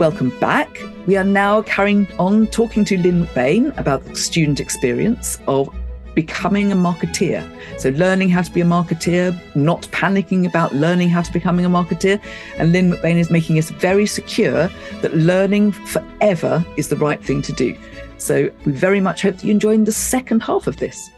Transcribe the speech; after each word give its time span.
Welcome 0.00 0.30
back. 0.40 0.80
We 1.06 1.18
are 1.18 1.24
now 1.24 1.60
carrying 1.60 2.10
on 2.18 2.46
talking 2.46 2.86
to 2.86 2.96
Lynn 2.96 3.26
McBain 3.26 3.76
about 3.78 4.02
the 4.02 4.16
student 4.16 4.58
experience 4.58 5.38
of 5.46 5.68
becoming 6.14 6.72
a 6.72 6.74
marketeer. 6.74 7.46
So, 7.78 7.90
learning 7.90 8.30
how 8.30 8.40
to 8.40 8.50
be 8.50 8.62
a 8.62 8.64
marketeer, 8.64 9.38
not 9.54 9.82
panicking 9.88 10.46
about 10.46 10.74
learning 10.74 11.10
how 11.10 11.20
to 11.20 11.30
becoming 11.30 11.66
a 11.66 11.68
marketeer. 11.68 12.18
And 12.56 12.72
Lynn 12.72 12.92
McBain 12.92 13.16
is 13.16 13.30
making 13.30 13.58
us 13.58 13.68
very 13.68 14.06
secure 14.06 14.70
that 15.02 15.14
learning 15.14 15.72
forever 15.72 16.64
is 16.78 16.88
the 16.88 16.96
right 16.96 17.22
thing 17.22 17.42
to 17.42 17.52
do. 17.52 17.76
So, 18.16 18.50
we 18.64 18.72
very 18.72 19.00
much 19.00 19.20
hope 19.20 19.36
that 19.36 19.44
you 19.44 19.50
enjoy 19.50 19.76
the 19.76 19.92
second 19.92 20.42
half 20.42 20.66
of 20.66 20.78
this. 20.78 21.10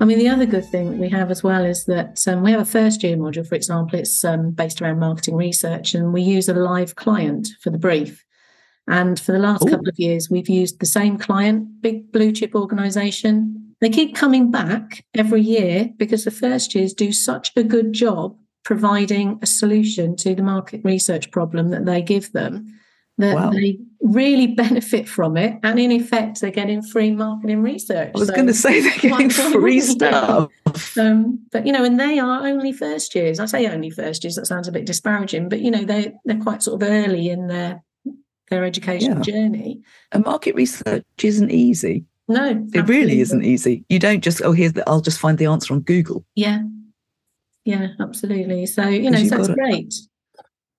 I 0.00 0.04
mean, 0.04 0.18
the 0.18 0.28
other 0.28 0.46
good 0.46 0.66
thing 0.66 0.90
that 0.90 0.98
we 0.98 1.08
have 1.10 1.30
as 1.30 1.42
well 1.42 1.64
is 1.64 1.84
that 1.84 2.26
um, 2.26 2.42
we 2.42 2.50
have 2.50 2.60
a 2.60 2.64
first 2.64 3.02
year 3.02 3.16
module, 3.16 3.46
for 3.46 3.54
example, 3.54 3.98
it's 3.98 4.24
um, 4.24 4.50
based 4.50 4.82
around 4.82 4.98
marketing 4.98 5.36
research, 5.36 5.94
and 5.94 6.12
we 6.12 6.22
use 6.22 6.48
a 6.48 6.54
live 6.54 6.96
client 6.96 7.48
for 7.60 7.70
the 7.70 7.78
brief. 7.78 8.24
And 8.86 9.18
for 9.18 9.32
the 9.32 9.38
last 9.38 9.64
Ooh. 9.64 9.70
couple 9.70 9.88
of 9.88 9.98
years, 9.98 10.28
we've 10.28 10.48
used 10.48 10.80
the 10.80 10.86
same 10.86 11.16
client, 11.16 11.80
big 11.80 12.12
blue 12.12 12.32
chip 12.32 12.54
organization. 12.54 13.74
They 13.80 13.88
keep 13.88 14.14
coming 14.14 14.50
back 14.50 15.04
every 15.14 15.40
year 15.40 15.90
because 15.96 16.24
the 16.24 16.30
first 16.30 16.74
years 16.74 16.92
do 16.92 17.12
such 17.12 17.52
a 17.56 17.62
good 17.62 17.92
job 17.92 18.36
providing 18.64 19.38
a 19.42 19.46
solution 19.46 20.16
to 20.16 20.34
the 20.34 20.42
market 20.42 20.80
research 20.84 21.30
problem 21.30 21.70
that 21.70 21.84
they 21.86 22.02
give 22.02 22.32
them 22.32 22.66
that 23.18 23.34
wow. 23.34 23.50
they 23.50 23.78
really 24.00 24.48
benefit 24.48 25.08
from 25.08 25.36
it. 25.36 25.58
And 25.62 25.78
in 25.78 25.92
effect, 25.92 26.40
they're 26.40 26.50
getting 26.50 26.82
free 26.82 27.12
marketing 27.12 27.62
research. 27.62 28.10
I 28.14 28.18
was 28.18 28.28
so 28.28 28.34
going 28.34 28.48
to 28.48 28.54
say 28.54 28.80
they're 28.80 28.98
getting 28.98 29.30
free 29.30 29.80
stuff. 29.80 30.50
Um, 30.98 31.38
but, 31.52 31.64
you 31.64 31.72
know, 31.72 31.84
and 31.84 31.98
they 31.98 32.18
are 32.18 32.46
only 32.46 32.72
first 32.72 33.14
years. 33.14 33.38
I 33.38 33.46
say 33.46 33.66
only 33.68 33.90
first 33.90 34.24
years, 34.24 34.34
that 34.34 34.46
sounds 34.46 34.66
a 34.66 34.72
bit 34.72 34.84
disparaging, 34.84 35.48
but, 35.48 35.60
you 35.60 35.70
know, 35.70 35.84
they, 35.84 36.12
they're 36.24 36.40
quite 36.40 36.62
sort 36.62 36.82
of 36.82 36.88
early 36.88 37.28
in 37.28 37.46
their, 37.46 37.84
their 38.50 38.64
educational 38.64 39.18
yeah. 39.18 39.32
journey. 39.32 39.80
And 40.10 40.24
market 40.24 40.56
research 40.56 41.04
isn't 41.22 41.50
easy. 41.50 42.04
No, 42.26 42.66
it 42.72 42.88
really 42.88 43.20
isn't 43.20 43.44
easy. 43.44 43.84
You 43.88 43.98
don't 43.98 44.24
just, 44.24 44.42
oh, 44.42 44.52
here's 44.52 44.72
the, 44.72 44.88
I'll 44.88 45.00
just 45.00 45.20
find 45.20 45.38
the 45.38 45.46
answer 45.46 45.72
on 45.72 45.80
Google. 45.80 46.24
Yeah. 46.34 46.62
Yeah, 47.64 47.88
absolutely. 48.00 48.66
So, 48.66 48.88
you 48.88 49.10
know, 49.10 49.24
so 49.24 49.38
it's 49.38 49.48
great. 49.48 49.94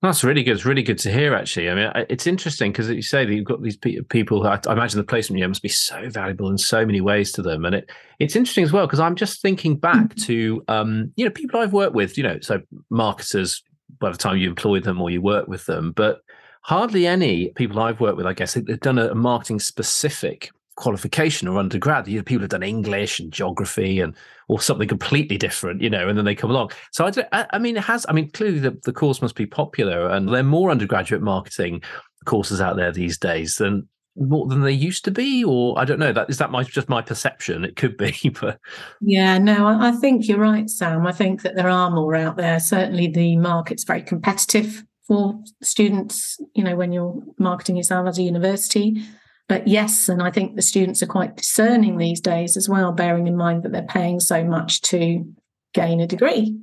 That's 0.01 0.23
really 0.23 0.43
good. 0.43 0.55
It's 0.55 0.65
really 0.65 0.83
good 0.83 0.99
to 0.99 1.11
hear, 1.11 1.33
actually. 1.33 1.69
I 1.69 1.73
mean, 1.75 1.91
it's 2.09 2.27
interesting 2.27 2.71
because 2.71 2.89
you 2.89 3.01
say 3.01 3.25
that 3.25 3.33
you've 3.33 3.45
got 3.45 3.63
these 3.63 3.77
people. 3.77 4.45
I, 4.45 4.59
imagine 4.67 4.99
the 4.99 5.03
placement 5.03 5.39
year 5.39 5.47
must 5.47 5.63
be 5.63 5.69
so 5.69 6.09
valuable 6.09 6.49
in 6.49 6.57
so 6.57 6.85
many 6.85 7.01
ways 7.01 7.31
to 7.33 7.41
them, 7.41 7.65
and 7.65 7.75
it 7.75 7.89
it's 8.19 8.35
interesting 8.35 8.63
as 8.63 8.71
well 8.71 8.85
because 8.85 8.99
I'm 8.99 9.15
just 9.15 9.41
thinking 9.41 9.77
back 9.77 10.09
mm-hmm. 10.09 10.21
to 10.25 10.63
um, 10.67 11.11
you 11.15 11.25
know 11.25 11.31
people 11.31 11.59
I've 11.59 11.73
worked 11.73 11.95
with. 11.95 12.17
You 12.17 12.23
know, 12.23 12.39
so 12.41 12.61
marketers 12.89 13.63
by 13.99 14.11
the 14.11 14.17
time 14.17 14.37
you 14.37 14.49
employ 14.49 14.79
them 14.79 15.01
or 15.01 15.09
you 15.09 15.21
work 15.21 15.47
with 15.47 15.65
them, 15.65 15.91
but 15.93 16.19
hardly 16.61 17.07
any 17.07 17.49
people 17.49 17.79
I've 17.79 18.01
worked 18.01 18.17
with. 18.17 18.25
I 18.25 18.33
guess 18.33 18.53
they've 18.53 18.79
done 18.79 18.99
a 18.99 19.15
marketing 19.15 19.59
specific 19.59 20.51
qualification 20.75 21.47
or 21.47 21.57
undergrad. 21.57 22.07
You 22.07 22.17
know, 22.17 22.23
people 22.23 22.43
have 22.43 22.49
done 22.49 22.63
English 22.63 23.19
and 23.19 23.31
geography 23.31 23.99
and 23.99 24.15
or 24.47 24.59
something 24.59 24.87
completely 24.87 25.37
different, 25.37 25.81
you 25.81 25.89
know, 25.89 26.07
and 26.07 26.17
then 26.17 26.25
they 26.25 26.35
come 26.35 26.51
along. 26.51 26.71
So 26.91 27.09
I, 27.31 27.45
I 27.51 27.59
mean, 27.59 27.77
it 27.77 27.83
has. 27.83 28.05
I 28.07 28.13
mean, 28.13 28.29
clearly 28.31 28.59
the, 28.59 28.77
the 28.83 28.93
course 28.93 29.21
must 29.21 29.35
be 29.35 29.45
popular, 29.45 30.09
and 30.09 30.29
there 30.29 30.39
are 30.39 30.43
more 30.43 30.71
undergraduate 30.71 31.21
marketing 31.21 31.81
courses 32.25 32.61
out 32.61 32.75
there 32.75 32.91
these 32.91 33.17
days 33.17 33.55
than 33.55 33.87
more 34.17 34.47
than 34.47 34.61
they 34.61 34.71
used 34.71 35.03
to 35.03 35.11
be 35.11 35.43
or 35.43 35.77
i 35.77 35.83
don't 35.83 35.99
know 35.99 36.13
that 36.13 36.29
is 36.29 36.37
that 36.37 36.49
my 36.49 36.63
just 36.63 36.87
my 36.87 37.01
perception 37.01 37.65
it 37.65 37.75
could 37.75 37.97
be 37.97 38.15
but 38.41 38.59
yeah 39.01 39.37
no 39.37 39.67
I, 39.67 39.91
think 39.91 40.27
you're 40.27 40.39
right 40.39 40.69
sam 40.69 41.05
i 41.05 41.11
think 41.11 41.41
that 41.41 41.55
there 41.55 41.69
are 41.69 41.91
more 41.91 42.15
out 42.15 42.37
there 42.37 42.59
certainly 42.59 43.07
the 43.07 43.35
market's 43.35 43.83
very 43.83 44.01
competitive 44.01 44.85
for 45.05 45.37
students 45.61 46.39
you 46.53 46.63
know 46.63 46.77
when 46.77 46.93
you're 46.93 47.21
marketing 47.37 47.75
yourself 47.75 48.07
as 48.07 48.17
a 48.17 48.23
university 48.23 49.03
but 49.47 49.67
yes, 49.67 50.09
and 50.09 50.23
I 50.23 50.31
think 50.31 50.55
the 50.55 50.61
students 50.61 51.03
are 51.03 51.07
quite 51.07 51.37
discerning 51.37 51.97
these 51.97 52.19
days 52.19 52.57
as 52.57 52.67
well, 52.67 52.91
bearing 52.91 53.27
in 53.27 53.37
mind 53.37 53.63
that 53.63 53.71
they're 53.71 53.83
paying 53.83 54.19
so 54.19 54.43
much 54.43 54.81
to 54.81 55.25
gain 55.73 55.99
a 55.99 56.07
degree. 56.07 56.57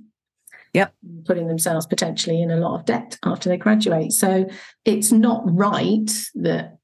Yep. 0.74 0.94
Putting 1.26 1.48
themselves 1.48 1.86
potentially 1.86 2.42
in 2.42 2.50
a 2.50 2.56
lot 2.56 2.80
of 2.80 2.86
debt 2.86 3.18
after 3.24 3.48
they 3.48 3.56
graduate. 3.56 4.12
So 4.12 4.46
it's 4.84 5.12
not 5.12 5.42
right 5.44 6.10
that 6.34 6.78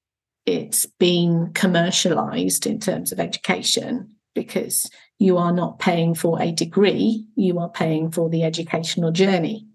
it's 0.46 0.86
been 0.86 1.52
commercialized 1.54 2.66
in 2.66 2.78
terms 2.78 3.12
of 3.12 3.18
education 3.18 4.14
because 4.34 4.90
you 5.18 5.36
are 5.36 5.52
not 5.52 5.80
paying 5.80 6.14
for 6.14 6.40
a 6.40 6.52
degree, 6.52 7.26
you 7.34 7.58
are 7.58 7.70
paying 7.70 8.10
for 8.10 8.28
the 8.30 8.44
educational 8.44 9.10
journey. 9.10 9.66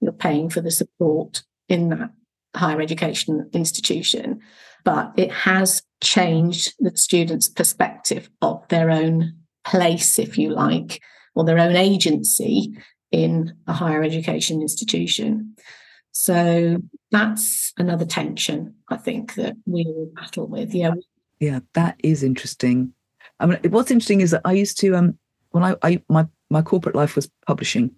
You're 0.00 0.12
paying 0.12 0.50
for 0.50 0.60
the 0.60 0.70
support 0.70 1.44
in 1.68 1.88
that 1.90 2.10
higher 2.54 2.80
education 2.80 3.48
institution 3.54 4.42
but 4.84 5.12
it 5.16 5.30
has 5.30 5.82
changed 6.02 6.74
the 6.78 6.96
students' 6.96 7.48
perspective 7.48 8.28
of 8.40 8.66
their 8.68 8.90
own 8.90 9.34
place, 9.64 10.18
if 10.18 10.36
you 10.36 10.50
like, 10.50 11.00
or 11.34 11.44
their 11.44 11.58
own 11.58 11.76
agency 11.76 12.72
in 13.10 13.54
a 13.66 13.72
higher 13.72 14.02
education 14.02 14.60
institution. 14.60 15.54
So 16.12 16.78
that's 17.10 17.72
another 17.78 18.04
tension 18.04 18.74
I 18.88 18.96
think 18.96 19.34
that 19.34 19.54
we 19.66 19.84
will 19.86 20.10
battle 20.14 20.46
with. 20.46 20.74
Yeah. 20.74 20.94
Yeah, 21.40 21.60
that 21.72 21.98
is 22.02 22.22
interesting. 22.22 22.92
I 23.40 23.46
mean, 23.46 23.58
what's 23.70 23.90
interesting 23.90 24.20
is 24.20 24.30
that 24.30 24.42
I 24.44 24.52
used 24.52 24.78
to 24.80 24.94
um 24.94 25.18
when 25.50 25.64
I, 25.64 25.76
I 25.82 26.02
my 26.08 26.26
my 26.50 26.62
corporate 26.62 26.94
life 26.94 27.16
was 27.16 27.30
publishing, 27.46 27.90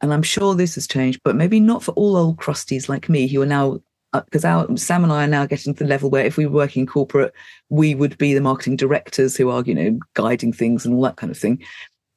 and 0.00 0.12
I'm 0.12 0.22
sure 0.22 0.54
this 0.54 0.74
has 0.74 0.86
changed, 0.86 1.20
but 1.24 1.36
maybe 1.36 1.60
not 1.60 1.82
for 1.82 1.92
all 1.92 2.16
old 2.16 2.36
crusties 2.36 2.88
like 2.88 3.08
me 3.08 3.28
who 3.28 3.40
are 3.40 3.46
now 3.46 3.80
because 4.12 4.44
our 4.44 4.76
Sam 4.76 5.04
and 5.04 5.12
I 5.12 5.24
are 5.24 5.28
now 5.28 5.46
getting 5.46 5.74
to 5.74 5.84
the 5.84 5.88
level 5.88 6.10
where 6.10 6.24
if 6.24 6.36
we 6.36 6.46
were 6.46 6.52
working 6.52 6.86
corporate, 6.86 7.32
we 7.70 7.94
would 7.94 8.18
be 8.18 8.34
the 8.34 8.40
marketing 8.40 8.76
directors 8.76 9.36
who 9.36 9.50
are, 9.50 9.62
you 9.62 9.74
know, 9.74 9.98
guiding 10.14 10.52
things 10.52 10.84
and 10.84 10.94
all 10.94 11.02
that 11.02 11.16
kind 11.16 11.30
of 11.30 11.38
thing. 11.38 11.62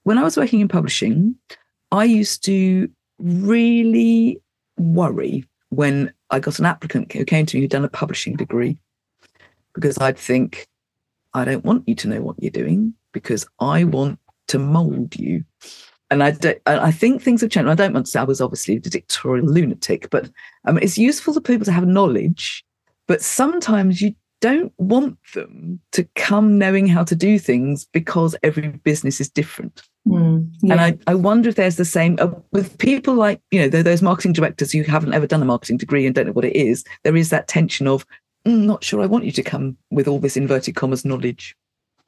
When 0.03 0.17
I 0.17 0.23
was 0.23 0.37
working 0.37 0.59
in 0.59 0.67
publishing, 0.67 1.35
I 1.91 2.03
used 2.03 2.43
to 2.45 2.89
really 3.17 4.41
worry 4.77 5.45
when 5.69 6.13
I 6.29 6.39
got 6.39 6.59
an 6.59 6.65
applicant 6.65 7.11
who 7.11 7.25
came 7.25 7.45
to 7.45 7.57
me 7.57 7.61
who'd 7.61 7.71
done 7.71 7.85
a 7.85 7.89
publishing 7.89 8.35
degree, 8.35 8.77
because 9.73 9.97
I'd 9.97 10.17
think, 10.17 10.67
I 11.33 11.45
don't 11.45 11.65
want 11.65 11.87
you 11.87 11.95
to 11.95 12.07
know 12.07 12.21
what 12.21 12.41
you're 12.41 12.51
doing 12.51 12.93
because 13.11 13.47
I 13.59 13.83
want 13.83 14.19
to 14.47 14.59
mold 14.59 15.15
you 15.15 15.43
and 16.11 16.23
I, 16.23 16.31
do, 16.31 16.53
I 16.65 16.91
think 16.91 17.21
things 17.21 17.41
have 17.41 17.49
changed. 17.49 17.69
I 17.69 17.75
don't 17.75 17.93
want 17.93 18.05
to 18.05 18.11
say 18.11 18.19
I 18.19 18.23
was 18.23 18.41
obviously 18.41 18.75
a 18.75 18.79
dictatorial 18.79 19.47
lunatic, 19.47 20.09
but 20.11 20.29
um, 20.65 20.77
it's 20.77 20.97
useful 20.97 21.33
for 21.33 21.41
people 21.41 21.65
to 21.65 21.71
have 21.71 21.87
knowledge. 21.87 22.63
But 23.07 23.21
sometimes 23.21 24.01
you 24.01 24.15
don't 24.41 24.73
want 24.77 25.17
them 25.33 25.79
to 25.93 26.03
come 26.15 26.57
knowing 26.57 26.87
how 26.87 27.03
to 27.03 27.15
do 27.15 27.39
things 27.39 27.85
because 27.85 28.35
every 28.43 28.67
business 28.67 29.19
is 29.19 29.29
different. 29.29 29.81
Mm, 30.07 30.51
yeah. 30.61 30.73
And 30.73 30.81
I, 30.81 30.97
I 31.11 31.15
wonder 31.15 31.49
if 31.49 31.55
there's 31.55 31.77
the 31.77 31.85
same 31.85 32.17
uh, 32.19 32.29
with 32.51 32.77
people 32.77 33.15
like, 33.15 33.41
you 33.49 33.59
know, 33.59 33.69
those 33.81 34.03
marketing 34.03 34.33
directors 34.33 34.71
who 34.71 34.83
haven't 34.83 35.13
ever 35.13 35.25
done 35.25 35.41
a 35.41 35.45
marketing 35.45 35.77
degree 35.77 36.05
and 36.05 36.13
don't 36.13 36.27
know 36.27 36.33
what 36.33 36.45
it 36.45 36.55
is. 36.55 36.83
There 37.03 37.15
is 37.15 37.31
that 37.31 37.47
tension 37.47 37.87
of, 37.87 38.05
mm, 38.45 38.65
not 38.65 38.83
sure 38.83 39.01
I 39.01 39.07
want 39.07 39.25
you 39.25 39.31
to 39.31 39.43
come 39.43 39.77
with 39.89 40.07
all 40.07 40.19
this 40.19 40.37
inverted 40.37 40.75
commas 40.75 41.05
knowledge. 41.05 41.55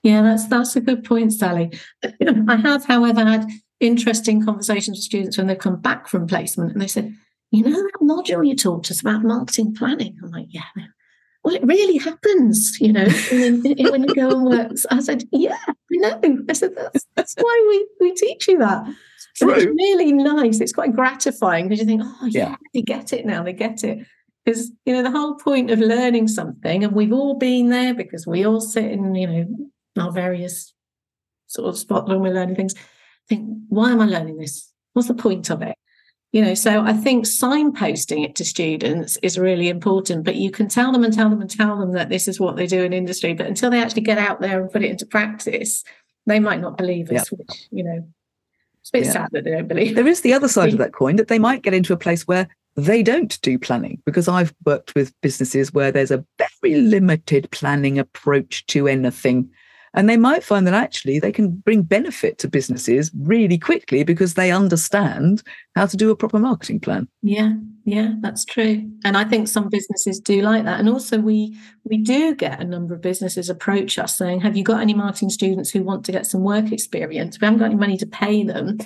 Yeah, 0.03 0.21
that's 0.21 0.47
that's 0.47 0.75
a 0.75 0.81
good 0.81 1.03
point, 1.03 1.33
Sally. 1.33 1.71
I 2.47 2.55
have, 2.55 2.85
however, 2.85 3.25
had 3.25 3.49
interesting 3.79 4.43
conversations 4.43 4.97
with 4.97 5.03
students 5.03 5.37
when 5.37 5.47
they've 5.47 5.57
come 5.57 5.79
back 5.79 6.07
from 6.07 6.27
placement 6.27 6.71
and 6.71 6.81
they 6.81 6.87
said, 6.87 7.13
you 7.51 7.63
know, 7.63 7.71
that 7.71 7.91
module 8.01 8.45
you 8.45 8.55
taught 8.55 8.91
us 8.91 9.01
about 9.01 9.23
marketing 9.23 9.73
planning. 9.73 10.17
I'm 10.23 10.31
like, 10.31 10.47
yeah, 10.49 10.63
well, 11.43 11.55
it 11.55 11.63
really 11.63 11.97
happens, 11.97 12.77
you 12.81 12.91
know, 12.91 13.07
when, 13.31 13.61
when 13.61 14.03
you 14.03 14.15
go 14.15 14.31
and 14.31 14.45
work. 14.45 14.71
I 14.91 14.99
said, 14.99 15.23
yeah, 15.31 15.57
I 15.67 15.73
know. 15.91 16.39
I 16.49 16.53
said, 16.53 16.75
that's, 16.75 17.05
that's 17.15 17.35
why 17.39 17.65
we, 17.69 18.07
we 18.07 18.15
teach 18.15 18.47
you 18.49 18.57
that. 18.59 18.85
So 19.35 19.49
it's 19.51 19.65
really 19.65 20.11
nice. 20.11 20.59
It's 20.59 20.73
quite 20.73 20.93
gratifying 20.93 21.69
because 21.69 21.79
you 21.79 21.85
think, 21.85 22.01
oh, 22.03 22.25
yeah, 22.25 22.49
yeah, 22.49 22.55
they 22.73 22.81
get 22.81 23.13
it 23.13 23.25
now. 23.25 23.43
They 23.43 23.53
get 23.53 23.83
it. 23.83 24.05
Because, 24.43 24.71
you 24.85 24.93
know, 24.93 25.03
the 25.03 25.11
whole 25.11 25.35
point 25.35 25.71
of 25.71 25.79
learning 25.79 26.27
something, 26.27 26.83
and 26.83 26.93
we've 26.93 27.13
all 27.13 27.37
been 27.37 27.69
there 27.69 27.93
because 27.93 28.25
we 28.25 28.45
all 28.45 28.59
sit 28.59 28.85
in, 28.85 29.13
you 29.13 29.27
know, 29.27 30.03
our 30.03 30.11
various 30.11 30.73
sort 31.47 31.69
of 31.69 31.77
spot 31.77 32.07
when 32.07 32.19
we're 32.19 32.33
learning 32.33 32.55
things 32.55 32.73
think, 33.27 33.47
why 33.69 33.91
am 33.91 34.01
I 34.01 34.05
learning 34.05 34.37
this? 34.37 34.71
What's 34.93 35.07
the 35.07 35.13
point 35.13 35.49
of 35.49 35.61
it? 35.61 35.77
You 36.33 36.43
know, 36.43 36.53
so 36.55 36.81
I 36.81 36.93
think 36.93 37.25
signposting 37.25 38.25
it 38.25 38.35
to 38.35 38.45
students 38.45 39.17
is 39.23 39.39
really 39.39 39.69
important, 39.69 40.25
but 40.25 40.35
you 40.35 40.51
can 40.51 40.67
tell 40.67 40.91
them 40.91 41.03
and 41.03 41.13
tell 41.13 41.29
them 41.29 41.41
and 41.41 41.49
tell 41.49 41.79
them 41.79 41.93
that 41.93 42.09
this 42.09 42.27
is 42.27 42.39
what 42.39 42.57
they 42.57 42.67
do 42.67 42.83
in 42.83 42.91
industry. 42.91 43.33
But 43.33 43.47
until 43.47 43.69
they 43.71 43.81
actually 43.81 44.01
get 44.01 44.17
out 44.17 44.41
there 44.41 44.61
and 44.61 44.71
put 44.71 44.83
it 44.83 44.91
into 44.91 45.05
practice, 45.05 45.83
they 46.25 46.39
might 46.39 46.59
not 46.59 46.77
believe 46.77 47.09
us, 47.11 47.31
yeah. 47.31 47.37
which, 47.37 47.67
you 47.71 47.83
know, 47.83 48.07
it's 48.81 48.89
a 48.89 48.97
bit 48.97 49.05
yeah. 49.05 49.11
sad 49.11 49.29
that 49.31 49.45
they 49.45 49.51
don't 49.51 49.67
believe. 49.67 49.95
There 49.95 50.07
is 50.07 50.21
the 50.21 50.33
other 50.33 50.49
side 50.49 50.73
of 50.73 50.79
that 50.79 50.93
coin 50.93 51.15
that 51.15 51.29
they 51.29 51.39
might 51.39 51.63
get 51.63 51.73
into 51.73 51.93
a 51.93 51.97
place 51.97 52.27
where 52.27 52.47
they 52.75 53.01
don't 53.01 53.39
do 53.41 53.57
planning 53.57 54.01
because 54.05 54.27
I've 54.27 54.53
worked 54.65 54.93
with 54.95 55.13
businesses 55.21 55.73
where 55.73 55.91
there's 55.91 56.11
a 56.11 56.23
very 56.37 56.75
limited 56.75 57.49
planning 57.51 57.97
approach 57.97 58.65
to 58.67 58.87
anything 58.87 59.49
And 59.97 60.07
they 60.07 60.15
might 60.15 60.43
find 60.43 60.67
that 60.67 60.75
actually 60.75 61.17
they 61.17 61.31
can 61.31 61.49
bring 61.49 61.81
benefit 61.81 62.37
to 62.37 62.47
businesses 62.47 63.09
really 63.17 63.57
quickly 63.57 64.03
because 64.03 64.35
they 64.35 64.51
understand 64.51 65.41
how 65.75 65.87
to 65.87 65.97
do 65.97 66.11
a 66.11 66.15
proper 66.15 66.37
marketing 66.37 66.79
plan. 66.81 67.07
Yeah, 67.23 67.55
yeah, 67.83 68.13
that's 68.19 68.45
true. 68.45 68.87
And 69.03 69.17
I 69.17 69.23
think 69.23 69.47
some 69.47 69.69
businesses 69.69 70.19
do 70.19 70.43
like 70.43 70.65
that. 70.65 70.79
And 70.79 70.87
also 70.87 71.17
we 71.17 71.57
we 71.83 71.97
do 71.97 72.35
get 72.35 72.61
a 72.61 72.63
number 72.63 72.93
of 72.93 73.01
businesses 73.01 73.49
approach 73.49 73.97
us 73.97 74.15
saying, 74.15 74.41
Have 74.41 74.55
you 74.55 74.63
got 74.63 74.81
any 74.81 74.93
marketing 74.93 75.31
students 75.31 75.71
who 75.71 75.81
want 75.81 76.05
to 76.05 76.11
get 76.11 76.27
some 76.27 76.43
work 76.43 76.71
experience? 76.71 77.41
We 77.41 77.45
haven't 77.45 77.59
got 77.59 77.71
any 77.71 77.75
money 77.75 77.97
to 77.97 78.05
pay 78.05 78.43
them. 78.43 78.77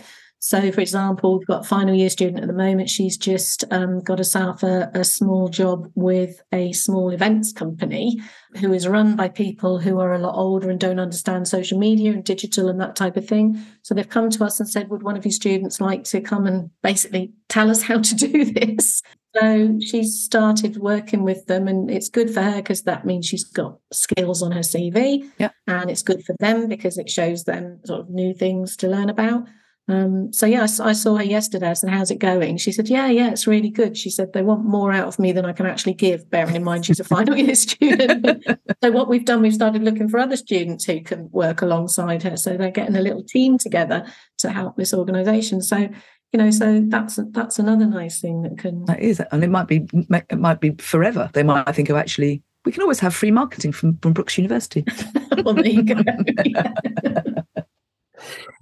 So, 0.44 0.72
for 0.72 0.82
example, 0.82 1.38
we've 1.38 1.48
got 1.48 1.62
a 1.62 1.68
final 1.68 1.94
year 1.94 2.10
student 2.10 2.40
at 2.40 2.48
the 2.48 2.54
moment. 2.54 2.90
She's 2.90 3.16
just 3.16 3.64
um, 3.70 4.00
got 4.00 4.18
herself 4.18 4.64
a, 4.64 4.90
a, 4.96 5.04
small 5.04 5.50
job 5.50 5.92
with 5.94 6.42
a 6.52 6.74
small 6.74 7.12
events 7.12 7.54
company 7.54 8.20
who 8.60 8.74
is 8.74 8.88
run 8.88 9.16
by 9.16 9.30
people 9.30 9.78
who 9.78 10.00
are 10.00 10.14
a 10.14 10.18
lot 10.18 10.34
older 10.34 10.72
and 10.72 10.80
don't 10.80 11.00
understand 11.00 11.48
social 11.48 11.78
media 11.78 12.12
and 12.12 12.24
digital 12.24 12.70
and 12.70 12.82
that 12.82 12.96
type 12.96 13.18
of 13.18 13.28
thing. 13.28 13.64
So 13.84 13.94
they've 13.94 14.10
come 14.10 14.32
to 14.32 14.44
us 14.44 14.60
and 14.60 14.68
said, 14.68 14.90
Would 14.90 15.04
one 15.04 15.16
of 15.16 15.26
your 15.26 15.32
students 15.32 15.80
like 15.80 16.06
to 16.06 16.22
come 16.22 16.48
and 16.48 16.72
basically 16.82 17.34
tell 17.48 17.70
us 17.70 17.84
how 17.84 18.00
to 18.00 18.16
do 18.16 18.46
this? 18.52 19.04
So 19.36 19.78
she's 19.80 20.24
started 20.24 20.78
working 20.78 21.22
with 21.22 21.46
them, 21.46 21.68
and 21.68 21.90
it's 21.90 22.10
good 22.10 22.34
for 22.34 22.42
her 22.42 22.58
because 22.58 22.82
that 22.84 23.06
means 23.06 23.28
she's 23.28 23.44
got 23.46 23.78
skills 23.94 24.42
on 24.42 24.52
her 24.54 24.62
CV. 24.62 25.30
Yeah. 25.38 25.52
And 25.68 25.92
it's 25.92 26.02
good 26.02 26.24
for 26.26 26.36
them 26.40 26.68
because 26.68 26.98
it 26.98 27.12
shows 27.12 27.44
them 27.44 27.80
sort 27.86 28.02
of 28.02 28.10
new 28.10 28.34
things 28.34 28.76
to 28.78 28.88
learn 28.88 29.10
about. 29.10 29.48
Um, 29.92 30.34
so 30.34 30.46
yeah, 30.46 30.62
I, 30.62 30.90
I, 30.90 30.94
saw 30.94 31.18
her 31.18 31.24
yesterday. 31.24 31.70
I 31.70 31.74
said, 31.74 31.90
"How's 31.90 32.12
it 32.12 32.20
going?" 32.20 32.58
She 32.58 32.72
said, 32.72 32.90
"Yeah, 32.90 33.08
yeah, 33.08 33.32
it's 33.32 33.48
really 33.48 33.70
good." 33.70 33.98
She 33.98 34.10
said 34.10 34.34
they 34.34 34.42
want 34.42 34.66
more 34.66 34.92
out 34.92 35.08
of 35.08 35.20
me 35.20 35.32
than 35.32 35.46
I 35.46 35.54
can 35.54 35.66
actually 35.66 35.94
give. 35.94 36.30
Bearing 36.30 36.56
in 36.56 36.64
mind 36.64 36.86
she's 36.86 37.00
a 37.00 37.04
final 37.16 37.36
year 37.36 37.56
student. 37.56 38.46
so 38.84 38.92
what 38.92 39.08
we've 39.08 39.26
done, 39.26 39.42
we've 39.42 39.54
started 39.54 39.84
looking 39.84 40.10
for 40.10 40.20
other 40.20 40.38
students 40.38 40.86
who 40.86 41.02
can 41.02 41.30
work 41.32 41.62
alongside 41.62 42.24
her. 42.24 42.38
So 42.38 42.58
they're 42.58 42.72
getting 42.72 42.96
a 42.96 43.02
little 43.02 43.24
team 43.24 43.58
together 43.58 44.06
to 44.40 44.52
help 44.52 44.78
this 44.78 44.94
organisation. 44.94 45.62
So 45.62 45.90
you 46.32 46.38
know, 46.38 46.50
so 46.50 46.82
that's 46.88 47.20
that's 47.32 47.60
another 47.60 47.86
nice 47.86 48.22
thing 48.22 48.44
that 48.44 48.58
can. 48.58 48.86
That 48.86 49.02
is, 49.02 49.22
and 49.32 49.44
it 49.44 49.50
might 49.50 49.68
be 49.68 49.86
it 49.94 50.40
might 50.40 50.62
be 50.62 50.72
forever. 50.76 51.30
They 51.34 51.44
might 51.44 51.68
I 51.68 51.72
think 51.74 51.90
of 51.90 51.98
actually. 51.98 52.44
We 52.64 52.72
can 52.72 52.84
always 52.84 53.00
have 53.00 53.16
free 53.16 53.32
marketing 53.32 53.72
from, 53.72 53.98
from 53.98 54.14
Brookes 54.14 54.38
University. 54.38 54.86
well, 55.44 55.56
there 55.56 55.66
you 55.66 55.82
go. 55.82 55.96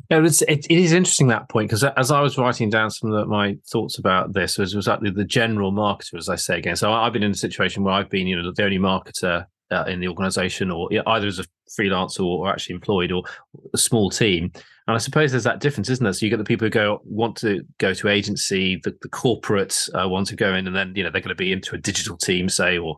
Yeah, 0.10 0.26
it's, 0.26 0.42
it, 0.44 0.66
it 0.66 0.80
is 0.80 0.92
interesting 0.92 1.28
that 1.28 1.50
point 1.50 1.70
because 1.70 1.84
as 1.84 2.10
I 2.10 2.20
was 2.22 2.36
writing 2.38 2.72
down 2.72 2.90
some 2.90 3.12
of 3.12 3.28
my 3.28 3.58
thoughts 3.72 4.00
about 4.00 4.34
this, 4.34 4.58
was 4.58 4.76
was 4.76 4.88
like 4.88 5.02
the, 5.02 5.24
general 5.24 5.72
marketer, 5.72 6.18
as 6.18 6.30
I 6.30 6.36
say 6.36 6.58
again. 6.58 6.76
So 6.76 6.92
I've 6.92 7.14
been 7.14 7.22
in 7.22 7.32
a 7.32 7.36
situation 7.36 7.84
where 7.84 7.94
I've 7.94 8.10
been, 8.10 8.26
you 8.26 8.42
know, 8.42 8.52
the 8.52 8.64
only 8.64 8.80
marketer 8.80 9.46
uh, 9.70 9.84
in 9.88 10.00
the 10.00 10.08
organisation, 10.08 10.72
or 10.72 10.90
either 10.92 11.28
as 11.28 11.38
a 11.38 11.46
freelancer 11.80 12.22
or, 12.22 12.48
or, 12.48 12.50
actually 12.50 12.74
employed, 12.74 13.12
or 13.12 13.24
a 13.72 13.78
small 13.78 14.10
team. 14.10 14.52
And 14.88 14.96
I 14.96 14.98
suppose 14.98 15.30
there's 15.30 15.44
that 15.44 15.60
difference, 15.60 15.92
isn't 15.92 16.04
there? 16.04 16.14
So 16.14 16.26
you 16.26 16.32
get 16.32 16.38
the 16.38 16.44
people 16.44 16.66
who 16.66 16.72
go 16.72 17.02
want 17.04 17.38
to 17.38 17.64
go 17.78 17.94
to 17.94 18.10
agency, 18.10 18.82
the, 18.84 18.98
the 19.04 19.10
corporates 19.10 19.90
uh, 19.94 20.10
want 20.10 20.26
to 20.30 20.36
go 20.36 20.56
in, 20.56 20.66
and 20.66 20.76
then 20.76 20.94
you 20.96 21.04
know 21.04 21.12
they're 21.12 21.22
going 21.22 21.30
to 21.30 21.36
be 21.36 21.52
into 21.52 21.76
a 21.76 21.80
digital 21.80 22.18
team, 22.18 22.50
say, 22.50 22.80
or 22.80 22.98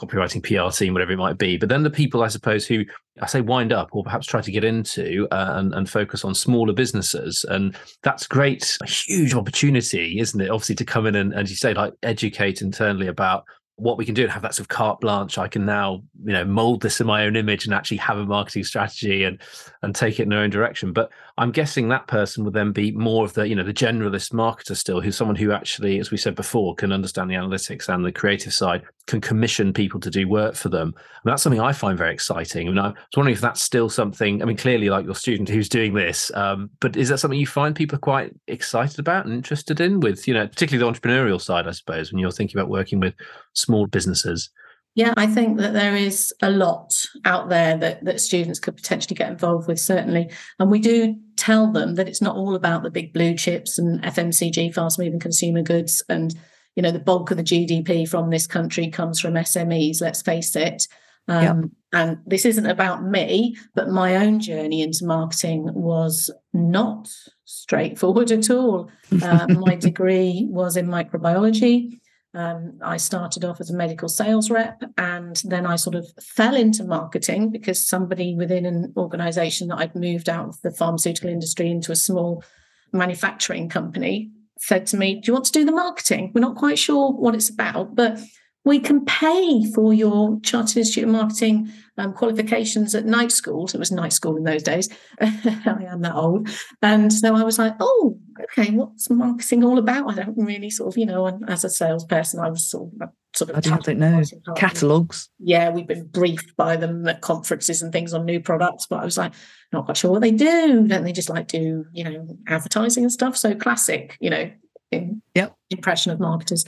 copywriting 0.00 0.42
PR 0.42 0.74
team, 0.76 0.92
whatever 0.92 1.12
it 1.12 1.18
might 1.18 1.38
be. 1.38 1.56
But 1.56 1.68
then 1.68 1.82
the 1.82 1.90
people, 1.90 2.22
I 2.22 2.28
suppose, 2.28 2.66
who 2.66 2.84
I 3.20 3.26
say 3.26 3.40
wind 3.40 3.72
up 3.72 3.90
or 3.92 4.02
perhaps 4.02 4.26
try 4.26 4.40
to 4.40 4.50
get 4.50 4.64
into 4.64 5.28
uh, 5.30 5.52
and, 5.56 5.74
and 5.74 5.88
focus 5.88 6.24
on 6.24 6.34
smaller 6.34 6.72
businesses. 6.72 7.44
And 7.48 7.76
that's 8.02 8.26
great, 8.26 8.78
a 8.82 8.88
huge 8.88 9.34
opportunity, 9.34 10.18
isn't 10.18 10.40
it? 10.40 10.50
Obviously, 10.50 10.76
to 10.76 10.84
come 10.84 11.06
in 11.06 11.16
and, 11.16 11.34
as 11.34 11.50
you 11.50 11.56
say, 11.56 11.74
like 11.74 11.92
educate 12.02 12.62
internally 12.62 13.08
about 13.08 13.44
what 13.80 13.98
we 13.98 14.04
can 14.04 14.14
do 14.14 14.22
and 14.22 14.30
have 14.30 14.42
that 14.42 14.54
sort 14.54 14.64
of 14.64 14.68
carte 14.68 15.00
blanche. 15.00 15.38
I 15.38 15.48
can 15.48 15.64
now, 15.64 16.02
you 16.24 16.32
know, 16.32 16.44
mold 16.44 16.82
this 16.82 17.00
in 17.00 17.06
my 17.06 17.24
own 17.24 17.36
image 17.36 17.64
and 17.64 17.74
actually 17.74 17.96
have 17.98 18.18
a 18.18 18.26
marketing 18.26 18.64
strategy 18.64 19.24
and 19.24 19.40
and 19.82 19.94
take 19.94 20.20
it 20.20 20.24
in 20.24 20.28
their 20.28 20.40
own 20.40 20.50
direction. 20.50 20.92
But 20.92 21.10
I'm 21.38 21.52
guessing 21.52 21.88
that 21.88 22.06
person 22.06 22.44
would 22.44 22.52
then 22.52 22.72
be 22.72 22.92
more 22.92 23.24
of 23.24 23.32
the, 23.32 23.48
you 23.48 23.54
know, 23.54 23.64
the 23.64 23.72
generalist 23.72 24.32
marketer 24.32 24.76
still, 24.76 25.00
who's 25.00 25.16
someone 25.16 25.36
who 25.36 25.52
actually, 25.52 25.98
as 25.98 26.10
we 26.10 26.18
said 26.18 26.34
before, 26.34 26.74
can 26.74 26.92
understand 26.92 27.30
the 27.30 27.34
analytics 27.34 27.88
and 27.88 28.04
the 28.04 28.12
creative 28.12 28.52
side, 28.52 28.82
can 29.06 29.22
commission 29.22 29.72
people 29.72 29.98
to 30.00 30.10
do 30.10 30.28
work 30.28 30.54
for 30.54 30.68
them. 30.68 30.88
And 30.88 31.32
that's 31.32 31.42
something 31.42 31.60
I 31.60 31.72
find 31.72 31.96
very 31.96 32.12
exciting. 32.12 32.68
I 32.68 32.70
mean, 32.70 32.78
I 32.78 32.88
was 32.88 32.96
wondering 33.16 33.34
if 33.34 33.40
that's 33.40 33.62
still 33.62 33.88
something. 33.88 34.42
I 34.42 34.44
mean, 34.44 34.58
clearly, 34.58 34.90
like 34.90 35.06
your 35.06 35.14
student 35.14 35.48
who's 35.48 35.68
doing 35.68 35.94
this, 35.94 36.30
um, 36.34 36.68
but 36.80 36.96
is 36.96 37.08
that 37.08 37.18
something 37.18 37.40
you 37.40 37.46
find 37.46 37.74
people 37.74 37.96
are 37.96 38.00
quite 38.00 38.34
excited 38.46 38.98
about 38.98 39.24
and 39.24 39.34
interested 39.34 39.80
in? 39.80 40.00
With 40.00 40.28
you 40.28 40.34
know, 40.34 40.46
particularly 40.46 40.92
the 40.92 41.00
entrepreneurial 41.00 41.40
side, 41.40 41.66
I 41.66 41.72
suppose, 41.72 42.12
when 42.12 42.18
you're 42.18 42.30
thinking 42.30 42.58
about 42.58 42.68
working 42.68 43.00
with 43.00 43.14
small 43.52 43.86
businesses. 43.86 44.50
Yeah, 44.96 45.14
I 45.16 45.26
think 45.28 45.58
that 45.58 45.72
there 45.72 45.94
is 45.94 46.34
a 46.42 46.50
lot 46.50 47.06
out 47.24 47.48
there 47.48 47.76
that, 47.78 48.04
that 48.04 48.20
students 48.20 48.58
could 48.58 48.76
potentially 48.76 49.14
get 49.14 49.30
involved 49.30 49.68
with, 49.68 49.78
certainly. 49.78 50.30
And 50.58 50.70
we 50.70 50.80
do 50.80 51.16
tell 51.36 51.70
them 51.70 51.94
that 51.94 52.08
it's 52.08 52.20
not 52.20 52.36
all 52.36 52.56
about 52.56 52.82
the 52.82 52.90
big 52.90 53.12
blue 53.12 53.36
chips 53.36 53.78
and 53.78 54.02
FMCG, 54.02 54.74
fast 54.74 54.98
moving 54.98 55.20
consumer 55.20 55.62
goods. 55.62 56.02
And, 56.08 56.34
you 56.74 56.82
know, 56.82 56.90
the 56.90 56.98
bulk 56.98 57.30
of 57.30 57.36
the 57.36 57.44
GDP 57.44 58.08
from 58.08 58.30
this 58.30 58.48
country 58.48 58.88
comes 58.88 59.20
from 59.20 59.34
SMEs, 59.34 60.00
let's 60.00 60.22
face 60.22 60.56
it. 60.56 60.88
Um, 61.28 61.44
yep. 61.44 61.70
And 61.92 62.18
this 62.26 62.44
isn't 62.44 62.66
about 62.66 63.04
me, 63.04 63.56
but 63.74 63.90
my 63.90 64.16
own 64.16 64.40
journey 64.40 64.82
into 64.82 65.06
marketing 65.06 65.70
was 65.72 66.30
not 66.52 67.08
straightforward 67.44 68.32
at 68.32 68.50
all. 68.50 68.90
Uh, 69.22 69.44
my 69.48 69.74
degree 69.74 70.46
was 70.48 70.76
in 70.76 70.86
microbiology. 70.86 71.99
Um, 72.32 72.78
I 72.80 72.96
started 72.96 73.44
off 73.44 73.60
as 73.60 73.70
a 73.70 73.76
medical 73.76 74.08
sales 74.08 74.50
rep 74.50 74.82
and 74.96 75.42
then 75.44 75.66
I 75.66 75.74
sort 75.74 75.96
of 75.96 76.06
fell 76.22 76.54
into 76.54 76.84
marketing 76.84 77.50
because 77.50 77.84
somebody 77.84 78.36
within 78.36 78.64
an 78.66 78.92
organization 78.96 79.66
that 79.68 79.78
I'd 79.78 79.96
moved 79.96 80.28
out 80.28 80.48
of 80.48 80.60
the 80.62 80.70
pharmaceutical 80.70 81.28
industry 81.28 81.68
into 81.70 81.90
a 81.90 81.96
small 81.96 82.44
manufacturing 82.92 83.68
company 83.68 84.30
said 84.60 84.86
to 84.86 84.96
me, 84.96 85.14
Do 85.16 85.22
you 85.26 85.32
want 85.32 85.46
to 85.46 85.52
do 85.52 85.64
the 85.64 85.72
marketing? 85.72 86.30
We're 86.34 86.40
not 86.40 86.56
quite 86.56 86.78
sure 86.78 87.12
what 87.12 87.34
it's 87.34 87.50
about, 87.50 87.96
but 87.96 88.20
we 88.64 88.78
can 88.78 89.04
pay 89.06 89.64
for 89.72 89.94
your 89.94 90.38
Chartered 90.42 90.76
Institute 90.76 91.04
of 91.04 91.10
Marketing 91.10 91.72
um, 91.96 92.12
qualifications 92.12 92.94
at 92.94 93.06
night 93.06 93.32
school. 93.32 93.66
So 93.66 93.76
it 93.76 93.78
was 93.78 93.90
night 93.90 94.12
school 94.12 94.36
in 94.36 94.44
those 94.44 94.62
days. 94.62 94.88
I 95.20 95.86
am 95.88 96.02
that 96.02 96.14
old. 96.14 96.48
And 96.82 97.10
so 97.12 97.34
I 97.34 97.42
was 97.42 97.58
like, 97.58 97.74
oh, 97.80 98.18
okay, 98.58 98.70
what's 98.72 99.10
marketing 99.10 99.64
all 99.64 99.78
about? 99.78 100.10
I 100.10 100.22
don't 100.22 100.36
really 100.36 100.70
sort 100.70 100.92
of, 100.92 100.98
you 100.98 101.06
know, 101.06 101.26
and 101.26 101.48
as 101.48 101.64
a 101.64 101.70
salesperson, 101.70 102.40
I 102.40 102.50
was 102.50 102.68
sort 102.68 102.92
of 102.92 103.02
uh, 103.02 103.06
sort 103.34 103.50
of 103.50 103.56
I 103.56 103.60
don't 103.60 103.98
know 103.98 104.22
catalogs. 104.56 105.28
Yeah, 105.38 105.70
we've 105.70 105.86
been 105.86 106.06
briefed 106.06 106.56
by 106.56 106.76
them 106.76 107.06
at 107.06 107.20
conferences 107.20 107.82
and 107.82 107.92
things 107.92 108.12
on 108.12 108.24
new 108.24 108.40
products, 108.40 108.86
but 108.88 109.00
I 109.00 109.04
was 109.04 109.18
like, 109.18 109.32
not 109.72 109.84
quite 109.84 109.96
sure 109.96 110.10
what 110.10 110.22
they 110.22 110.32
do. 110.32 110.86
Don't 110.86 111.04
they 111.04 111.12
just 111.12 111.30
like 111.30 111.48
do, 111.48 111.86
you 111.92 112.04
know, 112.04 112.26
advertising 112.48 113.04
and 113.04 113.12
stuff? 113.12 113.36
So 113.36 113.54
classic, 113.54 114.16
you 114.20 114.30
know, 114.30 114.50
in, 114.90 115.22
yep. 115.34 115.54
impression 115.70 116.12
of 116.12 116.20
marketers. 116.20 116.64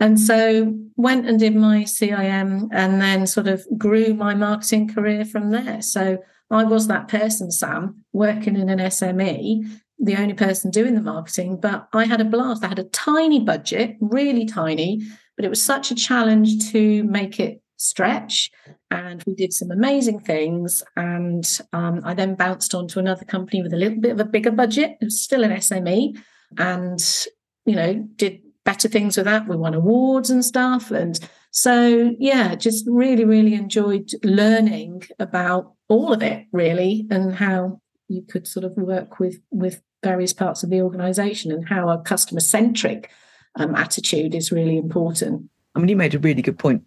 And 0.00 0.18
so 0.18 0.76
went 0.96 1.26
and 1.26 1.38
did 1.38 1.54
my 1.54 1.84
CIM 1.84 2.68
and 2.72 3.00
then 3.00 3.26
sort 3.26 3.46
of 3.46 3.64
grew 3.78 4.12
my 4.12 4.34
marketing 4.34 4.92
career 4.92 5.24
from 5.24 5.50
there. 5.50 5.80
So 5.82 6.18
I 6.50 6.64
was 6.64 6.88
that 6.88 7.08
person, 7.08 7.50
Sam, 7.50 8.04
working 8.12 8.56
in 8.56 8.68
an 8.68 8.78
SME, 8.78 9.80
the 9.98 10.16
only 10.16 10.34
person 10.34 10.70
doing 10.70 10.94
the 10.94 11.00
marketing, 11.00 11.58
but 11.60 11.88
I 11.92 12.04
had 12.04 12.20
a 12.20 12.24
blast. 12.24 12.64
I 12.64 12.68
had 12.68 12.78
a 12.78 12.84
tiny 12.84 13.40
budget, 13.40 13.96
really 14.00 14.44
tiny, 14.44 15.02
but 15.36 15.44
it 15.44 15.50
was 15.50 15.62
such 15.62 15.90
a 15.90 15.94
challenge 15.94 16.70
to 16.72 17.04
make 17.04 17.38
it 17.40 17.60
stretch. 17.76 18.50
And 18.90 19.22
we 19.26 19.34
did 19.34 19.52
some 19.52 19.70
amazing 19.70 20.20
things. 20.20 20.82
And 20.96 21.44
um, 21.72 22.00
I 22.04 22.14
then 22.14 22.34
bounced 22.34 22.74
on 22.74 22.88
to 22.88 22.98
another 22.98 23.24
company 23.24 23.62
with 23.62 23.72
a 23.72 23.76
little 23.76 24.00
bit 24.00 24.12
of 24.12 24.20
a 24.20 24.24
bigger 24.24 24.50
budget. 24.50 24.96
It 25.00 25.04
was 25.04 25.20
still 25.20 25.44
an 25.44 25.50
SME 25.50 26.18
and, 26.58 27.26
you 27.66 27.74
know, 27.74 27.94
did 28.16 28.40
better 28.64 28.88
things 28.88 29.16
with 29.16 29.26
that. 29.26 29.48
We 29.48 29.56
won 29.56 29.74
awards 29.74 30.30
and 30.30 30.44
stuff. 30.44 30.90
And 30.90 31.18
so, 31.50 32.14
yeah, 32.18 32.54
just 32.54 32.84
really, 32.88 33.24
really 33.24 33.54
enjoyed 33.54 34.10
learning 34.22 35.04
about 35.18 35.74
all 35.88 36.12
of 36.12 36.22
it, 36.22 36.46
really, 36.52 37.06
and 37.10 37.34
how 37.34 37.80
you 38.08 38.22
could 38.22 38.46
sort 38.46 38.64
of 38.64 38.76
work 38.76 39.18
with 39.18 39.40
with 39.50 39.82
various 40.02 40.32
parts 40.32 40.62
of 40.62 40.70
the 40.70 40.82
organization 40.82 41.50
and 41.50 41.68
how 41.68 41.88
a 41.88 41.98
customer 41.98 42.40
centric 42.40 43.10
um, 43.56 43.74
attitude 43.74 44.34
is 44.34 44.52
really 44.52 44.76
important. 44.76 45.48
I 45.74 45.78
mean, 45.78 45.88
you 45.88 45.96
made 45.96 46.14
a 46.14 46.18
really 46.18 46.42
good 46.42 46.58
point 46.58 46.82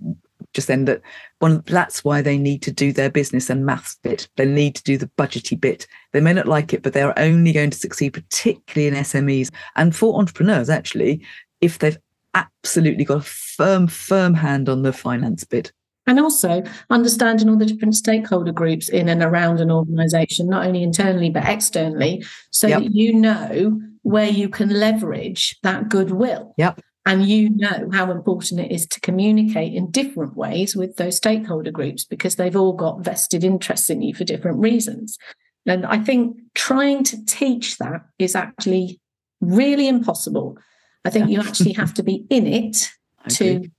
just 0.54 0.68
then 0.68 0.86
that 0.86 1.02
one 1.40 1.62
that's 1.68 2.04
why 2.04 2.22
they 2.22 2.38
need 2.38 2.62
to 2.64 2.72
do 2.72 2.92
their 2.92 3.10
business 3.10 3.50
and 3.50 3.66
maths 3.66 3.98
bit. 4.02 4.28
They 4.38 4.46
need 4.46 4.76
to 4.76 4.84
do 4.84 4.98
the 4.98 5.10
budgety 5.18 5.60
bit. 5.60 5.88
They 6.14 6.22
may 6.22 6.34
not 6.34 6.48
like 6.48 6.74
it, 6.74 6.84
but 6.84 6.94
they're 6.94 7.18
only 7.20 7.52
going 7.52 7.70
to 7.70 7.78
succeed, 7.78 8.14
particularly 8.14 8.88
in 8.88 9.04
SMEs 9.04 9.52
and 9.76 9.96
for 9.96 10.18
entrepreneurs. 10.18 10.70
Actually, 10.70 11.24
if 11.62 11.80
they've 11.80 11.98
absolutely 12.34 13.04
got 13.04 13.20
a 13.20 13.22
firm, 13.22 13.88
firm 13.88 14.34
hand 14.34 14.70
on 14.70 14.84
the 14.84 14.94
finance 14.94 15.44
bit. 15.44 15.72
And 16.08 16.20
also 16.20 16.64
understanding 16.90 17.50
all 17.50 17.58
the 17.58 17.66
different 17.66 17.96
stakeholder 17.96 18.54
groups 18.54 18.88
in 18.88 19.10
and 19.10 19.22
around 19.22 19.60
an 19.60 19.70
organization, 19.70 20.48
not 20.48 20.66
only 20.66 20.82
internally, 20.82 21.30
but 21.30 21.46
externally, 21.46 22.24
so 22.50 22.68
yep. 22.68 22.84
that 22.84 22.96
you 22.96 23.14
know 23.14 23.82
where 24.04 24.30
you 24.30 24.48
can 24.48 24.70
leverage 24.70 25.58
that 25.64 25.90
goodwill. 25.90 26.56
Yep. 26.58 26.80
And 27.06 27.26
you 27.26 27.50
know 27.50 27.90
how 27.94 28.12
important 28.12 28.60
it 28.60 28.72
is 28.72 28.86
to 28.88 29.00
communicate 29.00 29.74
in 29.74 29.92
different 29.92 30.36
ways 30.36 30.76
with 30.76 30.96
those 30.98 31.18
stakeholder 31.18 31.72
groups 31.72 32.04
because 32.04 32.36
they've 32.36 32.56
all 32.56 32.74
got 32.74 33.02
vested 33.02 33.44
interests 33.44 33.90
in 33.90 34.02
you 34.02 34.14
for 34.14 34.24
different 34.24 34.60
reasons. 34.60 35.18
And 35.66 35.86
I 35.86 36.00
think 36.00 36.38
trying 36.54 37.04
to 37.06 37.26
teach 37.26 37.78
that 37.78 38.02
is 38.20 38.36
actually 38.36 39.00
really 39.42 39.88
impossible. 39.88 40.58
I 41.06 41.10
think 41.10 41.30
you 41.30 41.40
actually 41.40 41.74
have 41.74 41.94
to 41.96 42.04
be 42.04 42.26
in 42.30 42.48
it 42.48 42.90
to 43.30 43.70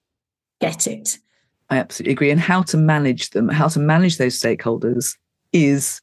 get 0.61 0.87
it. 0.87 1.19
I 1.71 1.77
absolutely 1.77 2.13
agree. 2.13 2.31
And 2.31 2.41
how 2.41 2.63
to 2.63 2.77
manage 2.77 3.31
them, 3.31 3.49
how 3.49 3.69
to 3.69 3.79
manage 3.79 4.19
those 4.19 4.41
stakeholders 4.41 5.15
is 5.53 6.01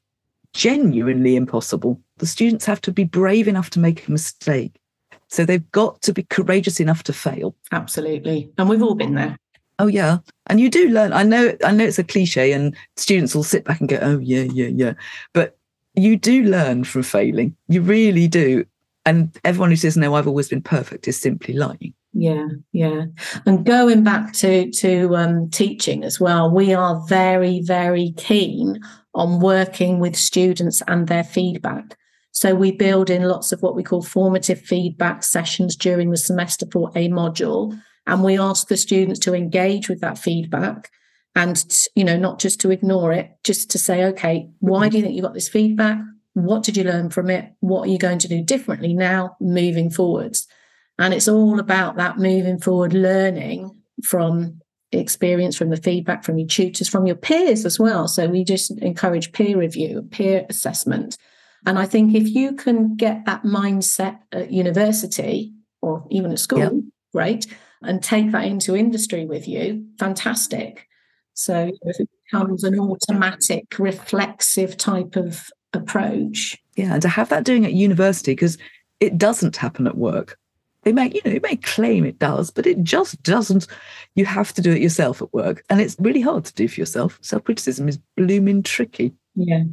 genuinely 0.53 1.35
impossible. 1.35 1.99
The 2.17 2.25
students 2.25 2.65
have 2.65 2.81
to 2.81 2.91
be 2.91 3.03
brave 3.03 3.47
enough 3.47 3.69
to 3.71 3.79
make 3.79 4.07
a 4.07 4.11
mistake. 4.11 4.79
So 5.27 5.43
they've 5.43 5.69
got 5.71 6.01
to 6.03 6.13
be 6.13 6.23
courageous 6.23 6.79
enough 6.79 7.03
to 7.03 7.13
fail. 7.13 7.55
Absolutely. 7.71 8.51
And 8.57 8.69
we've 8.69 8.83
all 8.83 8.95
been 8.95 9.15
there. 9.15 9.37
Oh 9.79 9.87
yeah. 9.87 10.19
And 10.47 10.61
you 10.61 10.69
do 10.69 10.89
learn. 10.89 11.11
I 11.11 11.23
know 11.23 11.55
I 11.63 11.71
know 11.71 11.83
it's 11.83 11.99
a 11.99 12.03
cliche 12.03 12.53
and 12.53 12.75
students 12.95 13.35
will 13.35 13.43
sit 13.43 13.65
back 13.65 13.79
and 13.79 13.89
go, 13.89 13.99
Oh 14.01 14.19
yeah, 14.19 14.43
yeah, 14.43 14.67
yeah. 14.67 14.93
But 15.33 15.57
you 15.95 16.15
do 16.15 16.43
learn 16.43 16.83
from 16.83 17.03
failing. 17.03 17.55
You 17.67 17.81
really 17.81 18.27
do. 18.27 18.65
And 19.05 19.37
everyone 19.43 19.71
who 19.71 19.75
says, 19.75 19.97
No, 19.97 20.15
I've 20.15 20.27
always 20.27 20.47
been 20.47 20.61
perfect 20.61 21.07
is 21.07 21.19
simply 21.19 21.53
lying. 21.53 21.93
Yeah, 22.17 22.47
yeah. 22.71 23.07
And 23.45 23.65
going 23.65 24.03
back 24.03 24.31
to 24.35 24.71
to 24.71 25.15
um, 25.17 25.49
teaching 25.49 26.05
as 26.05 26.17
well, 26.17 26.49
we 26.49 26.73
are 26.73 27.05
very, 27.07 27.61
very 27.61 28.13
keen 28.15 28.79
on 29.13 29.41
working 29.41 29.99
with 29.99 30.15
students 30.15 30.81
and 30.87 31.07
their 31.09 31.25
feedback. 31.25 31.97
So 32.31 32.55
we 32.55 32.71
build 32.71 33.09
in 33.09 33.23
lots 33.23 33.51
of 33.51 33.61
what 33.61 33.75
we 33.75 33.83
call 33.83 34.01
formative 34.01 34.61
feedback 34.61 35.23
sessions 35.23 35.75
during 35.75 36.11
the 36.11 36.17
semester 36.17 36.65
for 36.71 36.89
a 36.95 37.09
module. 37.09 37.77
And 38.07 38.23
we 38.23 38.39
ask 38.39 38.69
the 38.69 38.77
students 38.77 39.19
to 39.21 39.33
engage 39.33 39.89
with 39.89 39.99
that 39.99 40.17
feedback 40.17 40.91
and, 41.35 41.61
you 41.95 42.03
know, 42.05 42.17
not 42.17 42.39
just 42.39 42.61
to 42.61 42.71
ignore 42.71 43.11
it, 43.11 43.31
just 43.43 43.69
to 43.71 43.77
say, 43.77 44.05
okay, 44.05 44.47
why 44.59 44.87
do 44.87 44.97
you 44.97 45.03
think 45.03 45.15
you 45.15 45.21
got 45.21 45.33
this 45.33 45.49
feedback? 45.49 45.99
What 46.33 46.63
did 46.63 46.77
you 46.77 46.85
learn 46.85 47.09
from 47.09 47.29
it? 47.29 47.51
What 47.59 47.87
are 47.87 47.91
you 47.91 47.97
going 47.97 48.19
to 48.19 48.29
do 48.29 48.41
differently 48.41 48.93
now 48.93 49.35
moving 49.41 49.89
forwards? 49.89 50.47
And 50.97 51.13
it's 51.13 51.27
all 51.27 51.59
about 51.59 51.97
that 51.97 52.17
moving 52.17 52.59
forward 52.59 52.93
learning 52.93 53.81
from 54.03 54.61
experience, 54.91 55.57
from 55.57 55.69
the 55.69 55.77
feedback 55.77 56.23
from 56.23 56.37
your 56.37 56.47
tutors, 56.47 56.87
from 56.87 57.05
your 57.05 57.15
peers 57.15 57.65
as 57.65 57.79
well. 57.79 58.07
So 58.07 58.27
we 58.27 58.43
just 58.43 58.71
encourage 58.79 59.33
peer 59.33 59.57
review, 59.57 60.07
peer 60.11 60.45
assessment 60.49 61.17
and 61.65 61.79
I 61.79 61.85
think 61.85 62.13
if 62.13 62.27
you 62.29 62.53
can 62.53 62.95
get 62.95 63.25
that 63.25 63.43
mindset 63.43 64.19
at 64.31 64.51
university 64.51 65.53
or 65.81 66.05
even 66.11 66.31
at 66.31 66.39
school, 66.39 66.83
great, 67.11 67.47
and 67.81 68.03
take 68.03 68.31
that 68.31 68.45
into 68.45 68.75
industry 68.75 69.25
with 69.25 69.47
you, 69.47 69.87
fantastic. 69.97 70.87
So 71.33 71.71
if 71.81 71.99
it 71.99 72.09
becomes 72.25 72.63
an 72.63 72.79
automatic, 72.79 73.79
reflexive 73.79 74.77
type 74.77 75.15
of 75.15 75.49
approach. 75.73 76.57
Yeah, 76.75 76.93
and 76.93 77.01
to 77.01 77.09
have 77.09 77.29
that 77.29 77.43
doing 77.43 77.65
at 77.65 77.73
university, 77.73 78.33
because 78.33 78.57
it 78.99 79.17
doesn't 79.17 79.57
happen 79.57 79.87
at 79.87 79.97
work. 79.97 80.37
It 80.85 80.93
may, 80.93 81.09
you 81.09 81.21
know, 81.25 81.31
it 81.31 81.43
may 81.43 81.55
claim 81.55 82.05
it 82.05 82.19
does, 82.19 82.51
but 82.51 82.67
it 82.67 82.83
just 82.83 83.21
doesn't. 83.23 83.67
You 84.13 84.25
have 84.25 84.53
to 84.53 84.61
do 84.61 84.71
it 84.71 84.81
yourself 84.81 85.21
at 85.21 85.33
work. 85.33 85.63
And 85.69 85.81
it's 85.81 85.95
really 85.99 86.21
hard 86.21 86.45
to 86.45 86.53
do 86.53 86.67
for 86.67 86.79
yourself. 86.79 87.17
Self-criticism 87.21 87.89
is 87.89 87.99
blooming 88.15 88.61
tricky. 88.61 89.13
Yeah. 89.33 89.63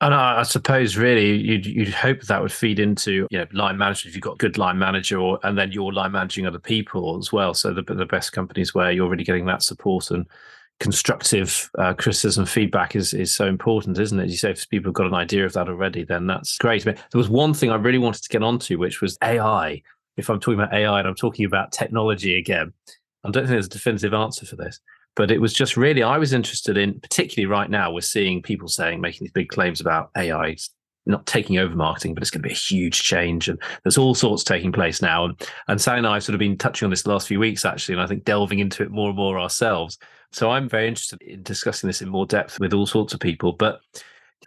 And 0.00 0.14
I, 0.14 0.40
I, 0.40 0.42
suppose 0.42 0.96
really 0.96 1.36
you'd, 1.36 1.66
you'd 1.66 1.88
hope 1.88 2.22
that 2.22 2.42
would 2.42 2.52
feed 2.52 2.78
into 2.78 3.26
you 3.30 3.38
know 3.38 3.46
line 3.52 3.78
management 3.78 4.10
if 4.10 4.14
you've 4.16 4.22
got 4.22 4.34
a 4.34 4.38
good 4.38 4.58
line 4.58 4.78
manager, 4.78 5.18
or 5.18 5.38
and 5.44 5.56
then 5.56 5.72
you're 5.72 5.92
line 5.92 6.12
managing 6.12 6.46
other 6.46 6.58
people 6.58 7.16
as 7.18 7.32
well. 7.32 7.54
So 7.54 7.72
the 7.72 7.82
the 7.82 8.04
best 8.04 8.32
companies 8.32 8.74
where 8.74 8.90
you're 8.90 9.08
really 9.08 9.24
getting 9.24 9.46
that 9.46 9.62
support 9.62 10.10
and 10.10 10.26
constructive 10.80 11.70
uh, 11.78 11.94
criticism 11.94 12.44
feedback 12.44 12.96
is 12.96 13.14
is 13.14 13.34
so 13.34 13.46
important, 13.46 13.98
isn't 13.98 14.18
it? 14.18 14.28
You 14.28 14.36
say 14.36 14.50
if 14.50 14.68
people 14.68 14.88
have 14.88 14.94
got 14.94 15.06
an 15.06 15.14
idea 15.14 15.46
of 15.46 15.52
that 15.54 15.68
already, 15.68 16.04
then 16.04 16.26
that's 16.26 16.58
great. 16.58 16.84
But 16.84 16.96
there 16.96 17.18
was 17.18 17.28
one 17.28 17.54
thing 17.54 17.70
I 17.70 17.76
really 17.76 17.98
wanted 17.98 18.22
to 18.22 18.28
get 18.28 18.42
onto, 18.42 18.78
which 18.78 19.00
was 19.00 19.16
AI. 19.22 19.80
If 20.16 20.28
I'm 20.28 20.40
talking 20.40 20.60
about 20.60 20.74
AI 20.74 20.98
and 20.98 21.08
I'm 21.08 21.14
talking 21.14 21.44
about 21.44 21.72
technology 21.72 22.38
again, 22.38 22.72
I 23.24 23.30
don't 23.30 23.44
think 23.44 23.50
there's 23.50 23.66
a 23.66 23.70
definitive 23.70 24.14
answer 24.14 24.46
for 24.46 24.56
this. 24.56 24.80
But 25.16 25.30
it 25.30 25.40
was 25.40 25.52
just 25.52 25.76
really, 25.76 26.02
I 26.02 26.18
was 26.18 26.32
interested 26.32 26.76
in, 26.76 26.98
particularly 27.00 27.46
right 27.46 27.70
now, 27.70 27.92
we're 27.92 28.00
seeing 28.00 28.42
people 28.42 28.68
saying, 28.68 29.00
making 29.00 29.24
these 29.24 29.32
big 29.32 29.48
claims 29.48 29.80
about 29.80 30.10
AI 30.16 30.56
not 31.06 31.26
taking 31.26 31.58
over 31.58 31.74
marketing, 31.74 32.14
but 32.14 32.22
it's 32.22 32.30
going 32.30 32.42
to 32.42 32.48
be 32.48 32.54
a 32.54 32.56
huge 32.56 33.02
change. 33.02 33.48
And 33.48 33.60
there's 33.82 33.98
all 33.98 34.14
sorts 34.14 34.42
taking 34.42 34.72
place 34.72 35.02
now. 35.02 35.26
And, 35.26 35.48
and 35.68 35.80
Sally 35.80 35.98
and 35.98 36.06
I 36.06 36.14
have 36.14 36.24
sort 36.24 36.34
of 36.34 36.38
been 36.38 36.56
touching 36.56 36.86
on 36.86 36.90
this 36.90 37.02
the 37.02 37.10
last 37.10 37.28
few 37.28 37.38
weeks, 37.38 37.64
actually, 37.64 37.94
and 37.94 38.02
I 38.02 38.06
think 38.06 38.24
delving 38.24 38.58
into 38.58 38.82
it 38.82 38.90
more 38.90 39.08
and 39.08 39.16
more 39.16 39.38
ourselves. 39.38 39.98
So 40.32 40.50
I'm 40.50 40.68
very 40.68 40.88
interested 40.88 41.20
in 41.22 41.42
discussing 41.42 41.88
this 41.88 42.02
in 42.02 42.08
more 42.08 42.26
depth 42.26 42.58
with 42.58 42.72
all 42.72 42.86
sorts 42.86 43.12
of 43.12 43.20
people. 43.20 43.52
But 43.52 43.80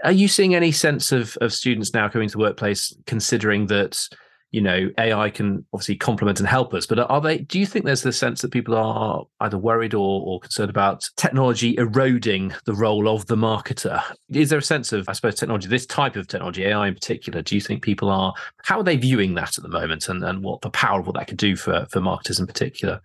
are 0.04 0.12
you 0.12 0.28
seeing 0.28 0.56
any 0.56 0.72
sense 0.72 1.12
of, 1.12 1.38
of 1.42 1.54
students 1.54 1.94
now 1.94 2.10
coming 2.10 2.28
to 2.28 2.34
the 2.34 2.44
workplace 2.44 2.96
considering 3.06 3.68
that 3.68 4.08
you 4.52 4.62
know 4.62 4.90
ai 4.98 5.30
can 5.30 5.66
obviously 5.74 5.96
complement 5.96 6.40
and 6.40 6.48
help 6.48 6.74
us 6.74 6.86
but 6.86 7.00
are 7.00 7.22
they 7.22 7.40
do 7.40 7.60
you 7.60 7.66
think 7.66 7.86
there's 7.86 8.04
the 8.04 8.14
sense 8.14 8.42
that 8.42 8.52
people 8.52 8.76
are 8.76 9.26
either 9.42 9.58
worried 9.58 9.94
or, 9.94 10.22
or 10.26 10.40
concerned 10.40 10.70
about 10.70 11.10
technology 11.18 11.76
eroding 11.78 12.54
the 12.66 12.74
role 12.74 13.10
of 13.10 13.26
the 13.28 13.36
marketer 13.36 14.02
is 14.30 14.50
there 14.50 14.60
a 14.60 14.64
sense 14.64 14.94
of 14.94 15.08
i 15.10 15.12
suppose 15.12 15.36
technology 15.36 15.68
this 15.68 15.86
type 15.86 16.16
of 16.16 16.28
technology 16.28 16.66
ai 16.66 16.88
in 16.88 16.94
particular 16.94 17.42
do 17.42 17.56
you 17.56 17.62
think 17.62 17.84
people 17.84 18.10
are 18.10 18.34
how 18.64 18.80
are 18.80 18.84
they 18.84 18.98
viewing 18.98 19.36
that 19.36 19.58
at 19.58 19.64
the 19.64 19.70
moment 19.70 20.08
and, 20.08 20.24
and 20.24 20.44
what 20.44 20.62
the 20.62 20.70
power 20.70 21.00
of 21.00 21.08
what 21.08 21.16
that 21.16 21.28
could 21.28 21.38
do 21.38 21.56
for 21.56 21.86
for 21.90 22.00
marketers 22.00 22.40
in 22.40 22.48
particular 22.48 23.02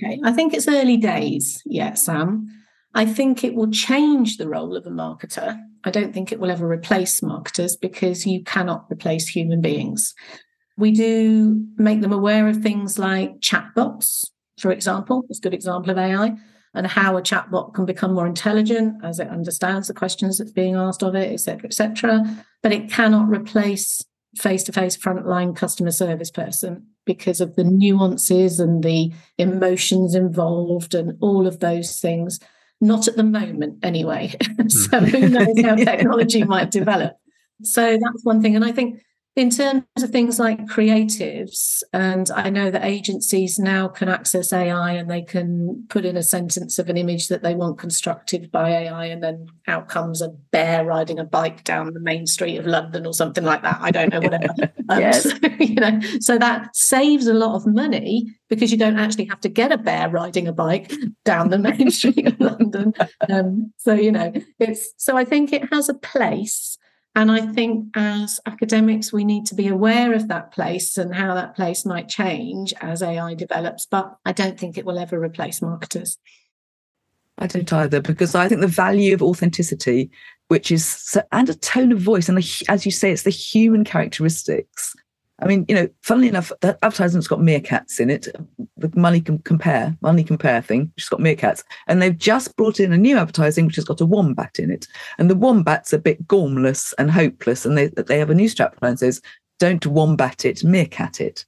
okay 0.00 0.20
i 0.24 0.32
think 0.32 0.54
it's 0.54 0.68
early 0.68 0.96
days 0.96 1.62
yet 1.66 1.98
sam 1.98 2.48
I 2.96 3.06
think 3.06 3.42
it 3.42 3.54
will 3.54 3.70
change 3.70 4.36
the 4.36 4.48
role 4.48 4.76
of 4.76 4.86
a 4.86 4.90
marketer. 4.90 5.60
I 5.82 5.90
don't 5.90 6.14
think 6.14 6.30
it 6.30 6.38
will 6.38 6.50
ever 6.50 6.68
replace 6.70 7.22
marketers 7.22 7.76
because 7.76 8.24
you 8.24 8.44
cannot 8.44 8.86
replace 8.88 9.26
human 9.26 9.60
beings. 9.60 10.14
We 10.76 10.92
do 10.92 11.66
make 11.76 12.00
them 12.00 12.12
aware 12.12 12.48
of 12.48 12.58
things 12.58 12.98
like 12.98 13.40
chatbots, 13.40 14.24
for 14.58 14.70
example, 14.70 15.24
it's 15.28 15.38
a 15.38 15.42
good 15.42 15.54
example 15.54 15.90
of 15.90 15.98
AI, 15.98 16.36
and 16.74 16.86
how 16.86 17.16
a 17.16 17.22
chatbot 17.22 17.74
can 17.74 17.86
become 17.86 18.14
more 18.14 18.26
intelligent 18.26 19.04
as 19.04 19.20
it 19.20 19.28
understands 19.28 19.88
the 19.88 19.94
questions 19.94 20.38
that's 20.38 20.52
being 20.52 20.74
asked 20.74 21.02
of 21.02 21.14
it, 21.14 21.32
etc., 21.32 21.66
etc. 21.66 22.44
But 22.62 22.72
it 22.72 22.90
cannot 22.90 23.28
replace 23.28 24.04
face-to-face 24.36 24.96
frontline 24.96 25.54
customer 25.54 25.92
service 25.92 26.30
person 26.30 26.86
because 27.06 27.40
of 27.40 27.54
the 27.54 27.64
nuances 27.64 28.58
and 28.58 28.82
the 28.82 29.12
emotions 29.38 30.14
involved 30.14 30.94
and 30.94 31.16
all 31.20 31.46
of 31.46 31.60
those 31.60 32.00
things. 32.00 32.40
Not 32.80 33.06
at 33.06 33.16
the 33.16 33.22
moment, 33.22 33.84
anyway. 33.84 34.34
so 34.68 35.00
who 35.00 35.18
mm-hmm. 35.18 35.32
knows 35.32 35.62
how 35.62 35.74
technology 35.92 36.42
might 36.42 36.70
develop. 36.70 37.16
So 37.62 37.92
that's 37.92 38.24
one 38.24 38.42
thing. 38.42 38.56
And 38.56 38.64
I 38.64 38.72
think 38.72 39.00
in 39.36 39.50
terms 39.50 39.84
of 40.00 40.10
things 40.10 40.38
like 40.38 40.64
creatives, 40.66 41.82
and 41.92 42.30
I 42.30 42.50
know 42.50 42.70
that 42.70 42.84
agencies 42.84 43.58
now 43.58 43.88
can 43.88 44.08
access 44.08 44.52
AI 44.52 44.92
and 44.92 45.10
they 45.10 45.22
can 45.22 45.86
put 45.88 46.04
in 46.04 46.16
a 46.16 46.22
sentence 46.22 46.78
of 46.78 46.88
an 46.88 46.96
image 46.96 47.26
that 47.28 47.42
they 47.42 47.56
want 47.56 47.78
constructed 47.78 48.52
by 48.52 48.70
AI, 48.70 49.06
and 49.06 49.22
then 49.22 49.48
out 49.66 49.88
comes 49.88 50.22
a 50.22 50.28
bear 50.28 50.84
riding 50.84 51.18
a 51.18 51.24
bike 51.24 51.64
down 51.64 51.92
the 51.92 52.00
main 52.00 52.26
street 52.26 52.58
of 52.58 52.66
London 52.66 53.06
or 53.06 53.12
something 53.12 53.42
like 53.42 53.62
that. 53.62 53.78
I 53.80 53.90
don't 53.90 54.12
know, 54.12 54.20
whatever. 54.20 54.54
Um, 54.90 55.00
yes. 55.00 55.22
so, 55.22 55.38
you 55.60 55.76
know, 55.76 55.98
so 56.20 56.36
that 56.36 56.76
saves 56.76 57.26
a 57.26 57.32
lot 57.32 57.54
of 57.54 57.66
money 57.66 58.26
because 58.50 58.70
you 58.70 58.76
don't 58.76 58.98
actually 58.98 59.24
have 59.24 59.40
to 59.40 59.48
get 59.48 59.72
a 59.72 59.78
bear 59.78 60.10
riding 60.10 60.46
a 60.46 60.52
bike 60.52 60.92
down 61.24 61.48
the 61.48 61.58
main 61.58 61.90
street 61.90 62.26
of 62.26 62.38
London. 62.38 62.92
Um, 63.30 63.72
so 63.78 63.94
you 63.94 64.12
know, 64.12 64.30
it's 64.58 64.92
so 64.98 65.16
I 65.16 65.24
think 65.24 65.54
it 65.54 65.72
has 65.72 65.88
a 65.88 65.94
place 65.94 66.76
and 67.14 67.30
I 67.30 67.46
think 67.52 67.88
as 67.94 68.40
academics, 68.46 69.12
we 69.12 69.24
need 69.24 69.46
to 69.46 69.54
be 69.54 69.68
aware 69.68 70.14
of 70.14 70.28
that 70.28 70.52
place 70.52 70.98
and 70.98 71.14
how 71.14 71.34
that 71.34 71.54
place 71.54 71.86
might 71.86 72.08
change 72.08 72.74
as 72.80 73.02
AI 73.02 73.34
develops. 73.34 73.86
But 73.86 74.16
I 74.24 74.32
don't 74.32 74.58
think 74.58 74.76
it 74.76 74.84
will 74.84 74.98
ever 74.98 75.20
replace 75.20 75.62
marketers. 75.62 76.18
I 77.38 77.46
don't 77.46 77.72
either, 77.72 78.00
because 78.00 78.34
I 78.34 78.48
think 78.48 78.60
the 78.60 78.66
value 78.66 79.14
of 79.14 79.22
authenticity, 79.22 80.10
which 80.48 80.70
is, 80.70 81.16
and 81.32 81.48
a 81.48 81.54
tone 81.54 81.92
of 81.92 82.00
voice, 82.00 82.28
and 82.28 82.38
as 82.68 82.84
you 82.84 82.92
say, 82.92 83.12
it's 83.12 83.22
the 83.22 83.30
human 83.30 83.84
characteristics 83.84 84.94
I 85.40 85.46
mean, 85.46 85.64
you 85.68 85.74
know, 85.74 85.88
funnily 86.02 86.28
enough, 86.28 86.52
that 86.60 86.78
advertisement's 86.82 87.26
got 87.26 87.40
meerkats 87.40 87.98
in 87.98 88.08
it. 88.08 88.28
The 88.76 88.90
money 88.94 89.20
can 89.20 89.38
compare, 89.40 89.96
money 90.00 90.22
compare 90.22 90.62
thing, 90.62 90.92
which 90.94 91.04
has 91.04 91.08
got 91.08 91.20
meerkats. 91.20 91.64
And 91.88 92.00
they've 92.00 92.16
just 92.16 92.56
brought 92.56 92.78
in 92.78 92.92
a 92.92 92.98
new 92.98 93.18
advertising 93.18 93.66
which 93.66 93.76
has 93.76 93.84
got 93.84 94.00
a 94.00 94.06
wombat 94.06 94.58
in 94.58 94.70
it. 94.70 94.86
And 95.18 95.28
the 95.28 95.34
wombat's 95.34 95.92
a 95.92 95.98
bit 95.98 96.26
gormless 96.28 96.94
and 96.98 97.10
hopeless. 97.10 97.66
And 97.66 97.76
they 97.76 97.88
they 97.88 98.18
have 98.18 98.30
a 98.30 98.34
new 98.34 98.48
strapline 98.48 98.80
that 98.80 98.98
says, 99.00 99.20
Don't 99.58 99.86
wombat 99.86 100.44
it, 100.44 100.62
meerkat 100.62 101.20
it. 101.20 101.44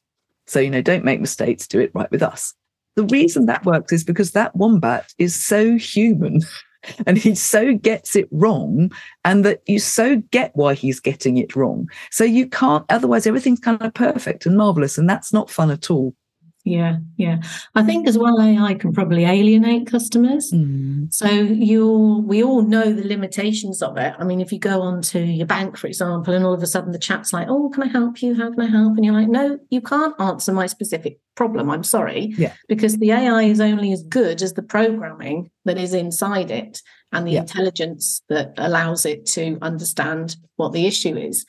So, 0.48 0.58
you 0.60 0.70
know, 0.70 0.82
don't 0.82 1.04
make 1.04 1.20
mistakes, 1.20 1.66
do 1.66 1.80
it 1.80 1.92
right 1.94 2.10
with 2.10 2.22
us. 2.22 2.54
The 2.96 3.04
reason 3.04 3.46
that 3.46 3.64
works 3.64 3.92
is 3.92 4.04
because 4.04 4.32
that 4.32 4.56
wombat 4.56 5.12
is 5.18 5.42
so 5.42 5.76
human. 5.76 6.40
and 7.06 7.18
he 7.18 7.34
so 7.34 7.74
gets 7.74 8.16
it 8.16 8.28
wrong 8.30 8.90
and 9.24 9.44
that 9.44 9.62
you 9.66 9.78
so 9.78 10.16
get 10.30 10.52
why 10.54 10.74
he's 10.74 11.00
getting 11.00 11.36
it 11.38 11.56
wrong. 11.56 11.88
So 12.10 12.24
you 12.24 12.48
can't 12.48 12.84
otherwise 12.88 13.26
everything's 13.26 13.60
kind 13.60 13.80
of 13.80 13.94
perfect 13.94 14.46
and 14.46 14.56
marvelous 14.56 14.98
and 14.98 15.08
that's 15.08 15.32
not 15.32 15.50
fun 15.50 15.70
at 15.70 15.90
all 15.90 16.14
yeah, 16.66 16.96
yeah. 17.16 17.38
I 17.76 17.84
think 17.84 18.08
as 18.08 18.18
well, 18.18 18.42
AI 18.42 18.74
can 18.74 18.92
probably 18.92 19.24
alienate 19.24 19.86
customers. 19.86 20.50
Mm. 20.52 21.14
So 21.14 21.28
you, 21.28 22.24
we 22.26 22.42
all 22.42 22.62
know 22.62 22.92
the 22.92 23.06
limitations 23.06 23.82
of 23.82 23.96
it. 23.96 24.14
I 24.18 24.24
mean, 24.24 24.40
if 24.40 24.50
you 24.50 24.58
go 24.58 24.82
onto 24.82 25.20
your 25.20 25.46
bank, 25.46 25.76
for 25.78 25.86
example, 25.86 26.34
and 26.34 26.44
all 26.44 26.52
of 26.52 26.62
a 26.64 26.66
sudden 26.66 26.90
the 26.90 26.98
chat's 26.98 27.32
like, 27.32 27.46
"Oh, 27.48 27.70
can 27.70 27.84
I 27.84 27.86
help 27.86 28.20
you? 28.20 28.34
How 28.34 28.50
can 28.50 28.60
I 28.62 28.66
help?" 28.66 28.96
and 28.96 29.04
you're 29.04 29.14
like, 29.14 29.28
"No, 29.28 29.58
you 29.70 29.80
can't 29.80 30.20
answer 30.20 30.52
my 30.52 30.66
specific 30.66 31.20
problem. 31.36 31.70
I'm 31.70 31.84
sorry." 31.84 32.34
Yeah. 32.36 32.52
Because 32.68 32.96
the 32.98 33.12
AI 33.12 33.44
is 33.44 33.60
only 33.60 33.92
as 33.92 34.02
good 34.02 34.42
as 34.42 34.54
the 34.54 34.62
programming 34.62 35.50
that 35.66 35.78
is 35.78 35.94
inside 35.94 36.50
it 36.50 36.82
and 37.12 37.28
the 37.28 37.32
Yeah. 37.32 37.42
intelligence 37.42 38.22
that 38.28 38.54
allows 38.58 39.06
it 39.06 39.24
to 39.26 39.56
understand 39.62 40.36
what 40.56 40.72
the 40.72 40.86
issue 40.86 41.16
is. 41.16 41.46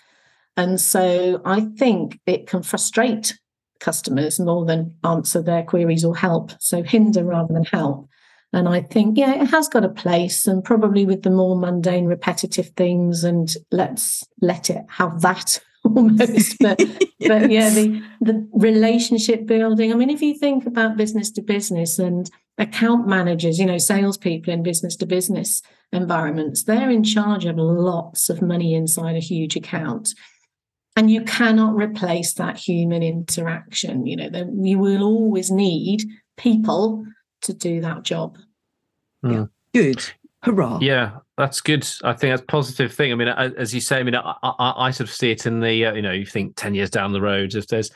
And 0.56 0.80
so 0.80 1.42
I 1.44 1.62
think 1.62 2.20
it 2.28 2.46
can 2.46 2.62
frustrate 2.62 3.38
customers 3.80 4.40
more 4.40 4.66
than 4.66 4.96
answer 5.04 5.42
their 5.42 5.64
queries 5.64 6.06
or 6.06 6.16
help. 6.16 6.52
So 6.60 6.84
hinder 6.84 7.24
rather 7.24 7.54
than 7.54 7.66
help. 7.66 8.10
And 8.54 8.70
I 8.70 8.82
think, 8.82 9.18
yeah, 9.18 9.42
it 9.42 9.48
has 9.48 9.68
got 9.68 9.84
a 9.84 9.90
place 9.90 10.48
and 10.48 10.64
probably 10.64 11.06
with 11.06 11.24
the 11.24 11.30
more 11.30 11.58
mundane, 11.58 12.06
repetitive 12.06 12.70
things, 12.78 13.24
and 13.24 13.54
let's 13.72 14.24
let 14.42 14.70
it 14.70 14.86
have 14.90 15.22
that 15.22 15.60
almost. 15.84 16.58
But 16.60 16.78
but 17.28 17.52
yeah, 17.52 17.70
the 17.70 18.02
the 18.22 18.48
relationship 18.54 19.46
building. 19.46 19.92
I 19.92 19.96
mean, 19.96 20.10
if 20.10 20.22
you 20.22 20.34
think 20.34 20.66
about 20.66 20.98
business 20.98 21.30
to 21.32 21.42
business 21.42 22.00
and 22.00 22.30
account 22.58 23.08
managers, 23.08 23.60
you 23.60 23.66
know, 23.66 23.78
salespeople 23.78 24.54
in 24.54 24.64
business 24.64 24.96
to 24.98 25.06
business 25.06 25.62
environments, 25.92 26.64
they're 26.64 26.90
in 26.90 27.04
charge 27.04 27.46
of 27.46 27.58
lots 27.58 28.30
of 28.30 28.42
money 28.42 28.74
inside 28.74 29.16
a 29.16 29.20
huge 29.20 29.56
account. 29.56 30.14
And 30.98 31.12
you 31.12 31.22
cannot 31.22 31.76
replace 31.76 32.34
that 32.34 32.58
human 32.58 33.04
interaction. 33.04 34.08
You 34.08 34.16
know, 34.16 34.30
there, 34.30 34.50
you 34.52 34.80
will 34.80 35.04
always 35.04 35.52
need 35.52 36.04
people 36.38 37.06
to 37.44 37.54
do 37.54 37.80
that 37.82 38.04
job. 38.04 38.38
yeah 39.24 39.46
Good. 39.74 40.04
Hurrah. 40.42 40.80
Yeah, 40.82 41.18
that's 41.38 41.62
good. 41.62 41.88
I 42.04 42.14
think 42.14 42.32
that's 42.32 42.42
a 42.42 42.46
positive 42.46 42.92
thing. 42.92 43.12
I 43.12 43.16
mean, 43.16 43.28
as 43.28 43.76
you 43.76 43.82
say, 43.82 44.00
I 44.00 44.04
mean, 44.04 44.16
I, 44.16 44.34
I, 44.42 44.74
I 44.88 44.92
sort 44.92 45.10
of 45.10 45.14
see 45.14 45.30
it 45.30 45.46
in 45.46 45.60
the, 45.60 45.86
uh, 45.86 45.94
you 45.94 46.02
know, 46.02 46.12
you 46.12 46.26
think 46.26 46.56
10 46.56 46.74
years 46.74 46.90
down 46.90 47.14
the 47.14 47.22
road, 47.22 47.54
if 47.54 47.68
there's 47.68 47.92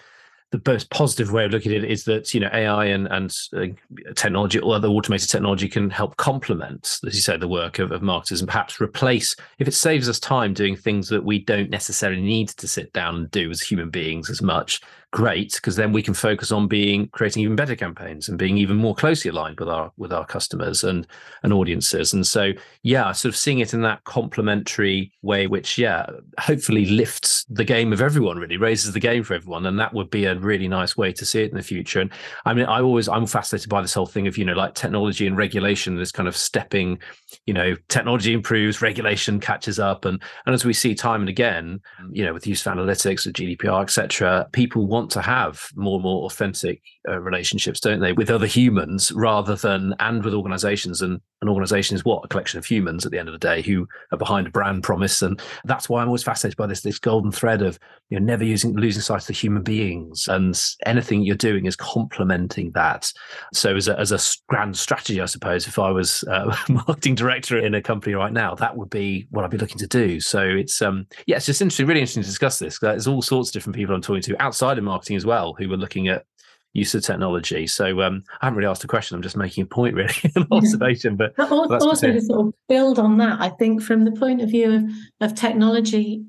the 0.51 0.61
most 0.65 0.89
positive 0.89 1.31
way 1.31 1.45
of 1.45 1.51
looking 1.51 1.71
at 1.71 1.83
it 1.83 1.89
is 1.89 2.03
that, 2.03 2.33
you 2.33 2.39
know, 2.41 2.49
AI 2.53 2.85
and, 2.85 3.07
and 3.07 3.33
uh, 3.55 4.13
technology 4.15 4.59
or 4.59 4.75
other 4.75 4.89
automated 4.89 5.29
technology 5.29 5.69
can 5.69 5.89
help 5.89 6.17
complement, 6.17 6.99
as 7.07 7.15
you 7.15 7.21
say, 7.21 7.37
the 7.37 7.47
work 7.47 7.79
of, 7.79 7.91
of 7.91 8.01
marketers 8.01 8.41
and 8.41 8.49
perhaps 8.49 8.81
replace, 8.81 9.33
if 9.59 9.67
it 9.67 9.73
saves 9.73 10.09
us 10.09 10.19
time 10.19 10.53
doing 10.53 10.75
things 10.75 11.07
that 11.07 11.23
we 11.23 11.39
don't 11.39 11.69
necessarily 11.69 12.21
need 12.21 12.49
to 12.49 12.67
sit 12.67 12.91
down 12.91 13.15
and 13.15 13.31
do 13.31 13.49
as 13.49 13.61
human 13.61 13.89
beings 13.89 14.29
as 14.29 14.41
much, 14.41 14.81
great, 15.11 15.53
because 15.53 15.75
then 15.75 15.91
we 15.91 16.01
can 16.01 16.13
focus 16.13 16.51
on 16.51 16.67
being 16.67 17.07
creating 17.09 17.43
even 17.43 17.55
better 17.55 17.75
campaigns 17.75 18.29
and 18.29 18.37
being 18.37 18.57
even 18.57 18.77
more 18.77 18.95
closely 18.95 19.29
aligned 19.29 19.59
with 19.59 19.69
our 19.69 19.91
with 19.97 20.11
our 20.13 20.25
customers 20.25 20.83
and 20.83 21.05
and 21.43 21.53
audiences. 21.53 22.13
And 22.13 22.25
so, 22.25 22.53
yeah, 22.83 23.11
sort 23.11 23.33
of 23.33 23.37
seeing 23.37 23.59
it 23.59 23.73
in 23.73 23.81
that 23.81 24.03
complementary 24.05 25.11
way, 25.21 25.47
which 25.47 25.77
yeah, 25.77 26.05
hopefully 26.39 26.85
lifts 26.85 27.45
the 27.49 27.65
game 27.65 27.91
of 27.91 28.01
everyone, 28.01 28.37
really 28.37 28.57
raises 28.57 28.93
the 28.93 28.99
game 28.99 29.23
for 29.23 29.33
everyone, 29.33 29.65
and 29.65 29.79
that 29.79 29.93
would 29.93 30.09
be 30.09 30.25
a 30.25 30.35
really 30.35 30.67
nice 30.67 30.95
way 30.95 31.11
to 31.13 31.25
see 31.25 31.43
it 31.43 31.51
in 31.51 31.57
the 31.57 31.63
future. 31.63 31.99
And 31.99 32.11
I 32.45 32.53
mean, 32.53 32.65
I 32.65 32.81
always 32.81 33.09
I'm 33.09 33.27
fascinated 33.27 33.69
by 33.69 33.81
this 33.81 33.93
whole 33.93 34.05
thing 34.05 34.27
of 34.27 34.37
you 34.37 34.45
know 34.45 34.53
like 34.53 34.75
technology 34.75 35.27
and 35.27 35.35
regulation, 35.35 35.95
this 35.95 36.11
kind 36.11 36.27
of 36.27 36.37
stepping, 36.37 36.99
you 37.45 37.53
know, 37.53 37.75
technology 37.89 38.33
improves, 38.33 38.81
regulation 38.81 39.39
catches 39.39 39.77
up, 39.77 40.05
and 40.05 40.21
and 40.45 40.55
as 40.55 40.63
we 40.63 40.73
see 40.73 40.95
time 40.95 41.21
and 41.21 41.29
again, 41.29 41.81
you 42.11 42.23
know, 42.23 42.33
with 42.33 42.47
use 42.47 42.65
of 42.65 42.73
analytics, 42.73 43.25
with 43.25 43.35
GDPR, 43.35 43.83
etc., 43.83 44.47
people 44.53 44.87
want 44.87 45.00
to 45.09 45.21
have 45.21 45.67
more 45.75 45.95
and 45.95 46.03
more 46.03 46.25
authentic 46.25 46.81
uh, 47.07 47.19
relationships, 47.19 47.79
don't 47.79 47.99
they, 47.99 48.13
with 48.13 48.29
other 48.29 48.45
humans 48.45 49.11
rather 49.11 49.55
than 49.55 49.95
and 49.99 50.23
with 50.23 50.33
organizations. 50.33 51.01
And 51.01 51.19
an 51.41 51.49
organization 51.49 51.95
is 51.95 52.05
what 52.05 52.23
a 52.23 52.27
collection 52.27 52.59
of 52.59 52.65
humans 52.65 53.05
at 53.05 53.11
the 53.11 53.17
end 53.17 53.27
of 53.27 53.33
the 53.33 53.39
day 53.39 53.61
who 53.61 53.87
are 54.11 54.17
behind 54.17 54.45
a 54.45 54.51
brand 54.51 54.83
promise, 54.83 55.21
and 55.21 55.41
that's 55.65 55.89
why 55.89 56.01
I'm 56.01 56.07
always 56.07 56.23
fascinated 56.23 56.57
by 56.57 56.67
this 56.67 56.81
this 56.81 56.99
golden 56.99 57.31
thread 57.31 57.61
of 57.63 57.79
you 58.09 58.19
know 58.19 58.25
never 58.25 58.43
using 58.43 58.75
losing 58.75 59.01
sight 59.01 59.21
of 59.21 59.27
the 59.27 59.33
human 59.33 59.63
beings, 59.63 60.27
and 60.27 60.59
anything 60.85 61.23
you're 61.23 61.35
doing 61.35 61.65
is 61.65 61.75
complementing 61.75 62.71
that. 62.73 63.11
So 63.53 63.75
as 63.75 63.87
a 63.87 63.99
as 63.99 64.11
a 64.11 64.19
grand 64.47 64.77
strategy, 64.77 65.19
I 65.19 65.25
suppose, 65.25 65.67
if 65.67 65.79
I 65.79 65.89
was 65.89 66.23
uh, 66.25 66.55
marketing 66.69 67.15
director 67.15 67.57
in 67.57 67.73
a 67.73 67.81
company 67.81 68.13
right 68.13 68.33
now, 68.33 68.53
that 68.55 68.77
would 68.77 68.91
be 68.91 69.27
what 69.31 69.43
I'd 69.43 69.51
be 69.51 69.57
looking 69.57 69.79
to 69.79 69.87
do. 69.87 70.19
So 70.19 70.41
it's 70.41 70.81
um 70.81 71.07
yeah, 71.25 71.37
it's 71.37 71.47
just 71.47 71.61
interesting, 71.61 71.87
really 71.87 72.01
interesting 72.01 72.23
to 72.23 72.29
discuss 72.29 72.59
this. 72.59 72.77
There's 72.79 73.07
all 73.07 73.23
sorts 73.23 73.49
of 73.49 73.53
different 73.53 73.75
people 73.75 73.95
I'm 73.95 74.01
talking 74.01 74.21
to 74.21 74.41
outside 74.41 74.77
of 74.77 74.83
marketing 74.91 75.17
as 75.17 75.25
well 75.25 75.53
who 75.57 75.71
are 75.73 75.77
looking 75.77 76.07
at 76.07 76.25
use 76.73 76.95
of 76.95 77.03
technology. 77.03 77.67
So 77.67 78.01
um, 78.01 78.23
I 78.41 78.45
haven't 78.45 78.57
really 78.57 78.69
asked 78.69 78.83
a 78.83 78.87
question. 78.87 79.15
I'm 79.15 79.21
just 79.21 79.35
making 79.35 79.63
a 79.63 79.67
point, 79.67 79.93
really, 79.95 80.13
an 80.35 80.47
observation. 80.51 81.15
But 81.17 81.35
But 81.35 81.51
also 81.51 82.07
good. 82.07 82.13
to 82.13 82.21
sort 82.21 82.47
of 82.47 82.53
build 82.69 82.97
on 82.99 83.17
that, 83.17 83.41
I 83.41 83.49
think 83.49 83.81
from 83.81 84.05
the 84.05 84.11
point 84.11 84.41
of 84.41 84.49
view 84.49 84.71
of, 84.73 84.83
of 85.19 85.35
technology 85.35 86.23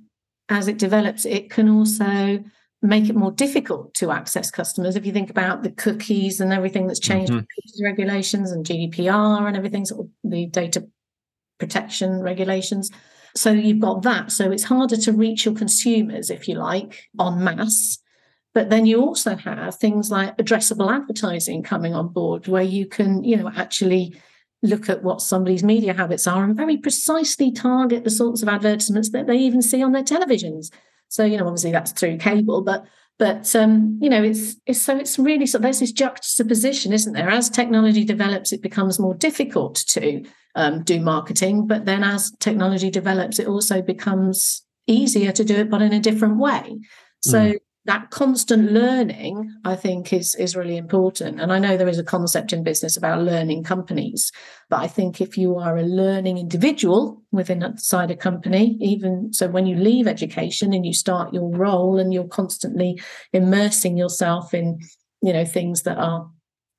as 0.48 0.66
it 0.68 0.78
develops, 0.78 1.24
it 1.24 1.48
can 1.50 1.68
also 1.68 2.42
make 2.84 3.08
it 3.08 3.14
more 3.14 3.30
difficult 3.30 3.94
to 3.94 4.10
access 4.10 4.50
customers. 4.50 4.96
If 4.96 5.06
you 5.06 5.12
think 5.12 5.30
about 5.30 5.62
the 5.62 5.70
cookies 5.70 6.40
and 6.40 6.52
everything 6.52 6.88
that's 6.88 6.98
changed, 6.98 7.32
Mhm. 7.32 7.46
with 7.56 7.80
regulations 7.90 8.50
and 8.50 8.66
GDPR 8.66 9.46
and 9.46 9.56
everything, 9.56 9.84
sort 9.84 10.00
of 10.06 10.10
the 10.24 10.46
data 10.46 10.84
protection 11.60 12.20
regulations. 12.20 12.90
So 13.36 13.52
you've 13.52 13.78
got 13.80 14.02
that. 14.02 14.32
So 14.32 14.50
it's 14.50 14.64
harder 14.64 14.96
to 14.96 15.12
reach 15.12 15.44
your 15.46 15.54
consumers, 15.54 16.28
if 16.30 16.48
you 16.48 16.56
like, 16.56 17.08
en 17.20 17.44
masse. 17.44 17.98
But 18.54 18.68
then 18.68 18.84
you 18.84 19.00
also 19.00 19.36
have 19.36 19.76
things 19.76 20.10
like 20.10 20.36
addressable 20.36 20.92
advertising 20.92 21.62
coming 21.62 21.94
on 21.94 22.08
board, 22.08 22.48
where 22.48 22.62
you 22.62 22.86
can, 22.86 23.24
you 23.24 23.36
know, 23.36 23.50
actually 23.56 24.20
look 24.62 24.88
at 24.88 25.02
what 25.02 25.20
somebody's 25.20 25.64
media 25.64 25.92
habits 25.92 26.26
are 26.26 26.44
and 26.44 26.56
very 26.56 26.76
precisely 26.76 27.50
target 27.50 28.04
the 28.04 28.10
sorts 28.10 28.42
of 28.42 28.48
advertisements 28.48 29.10
that 29.10 29.26
they 29.26 29.36
even 29.36 29.60
see 29.62 29.82
on 29.82 29.92
their 29.92 30.04
televisions. 30.04 30.70
So, 31.08 31.24
you 31.24 31.36
know, 31.36 31.46
obviously 31.46 31.72
that's 31.72 31.92
through 31.92 32.18
cable, 32.18 32.62
but 32.62 32.84
but 33.18 33.54
um, 33.54 33.98
you 34.00 34.08
know, 34.08 34.22
it's 34.22 34.56
it's 34.66 34.80
so 34.80 34.96
it's 34.96 35.18
really 35.18 35.46
so 35.46 35.58
there's 35.58 35.80
this 35.80 35.92
juxtaposition, 35.92 36.92
isn't 36.92 37.12
there? 37.12 37.28
As 37.28 37.50
technology 37.50 38.04
develops, 38.04 38.52
it 38.52 38.62
becomes 38.62 38.98
more 38.98 39.14
difficult 39.14 39.76
to 39.88 40.24
um, 40.54 40.82
do 40.82 41.00
marketing, 41.00 41.66
but 41.66 41.84
then 41.84 42.02
as 42.02 42.30
technology 42.40 42.90
develops, 42.90 43.38
it 43.38 43.46
also 43.46 43.82
becomes 43.82 44.62
easier 44.86 45.32
to 45.32 45.44
do 45.44 45.56
it, 45.56 45.70
but 45.70 45.82
in 45.82 45.92
a 45.92 46.00
different 46.00 46.38
way. 46.38 46.80
So 47.20 47.52
that 47.84 48.10
constant 48.10 48.70
learning, 48.70 49.52
I 49.64 49.74
think, 49.74 50.12
is 50.12 50.36
is 50.36 50.54
really 50.54 50.76
important. 50.76 51.40
And 51.40 51.52
I 51.52 51.58
know 51.58 51.76
there 51.76 51.88
is 51.88 51.98
a 51.98 52.04
concept 52.04 52.52
in 52.52 52.62
business 52.62 52.96
about 52.96 53.22
learning 53.22 53.64
companies, 53.64 54.30
but 54.70 54.80
I 54.80 54.86
think 54.86 55.20
if 55.20 55.36
you 55.36 55.56
are 55.56 55.76
a 55.76 55.82
learning 55.82 56.38
individual 56.38 57.22
within 57.32 57.62
inside 57.62 58.12
a 58.12 58.16
company, 58.16 58.76
even 58.80 59.32
so, 59.32 59.48
when 59.48 59.66
you 59.66 59.76
leave 59.76 60.06
education 60.06 60.72
and 60.72 60.86
you 60.86 60.92
start 60.92 61.34
your 61.34 61.50
role 61.50 61.98
and 61.98 62.14
you're 62.14 62.24
constantly 62.28 63.00
immersing 63.32 63.96
yourself 63.96 64.54
in, 64.54 64.78
you 65.20 65.32
know, 65.32 65.44
things 65.44 65.82
that 65.82 65.98
are 65.98 66.30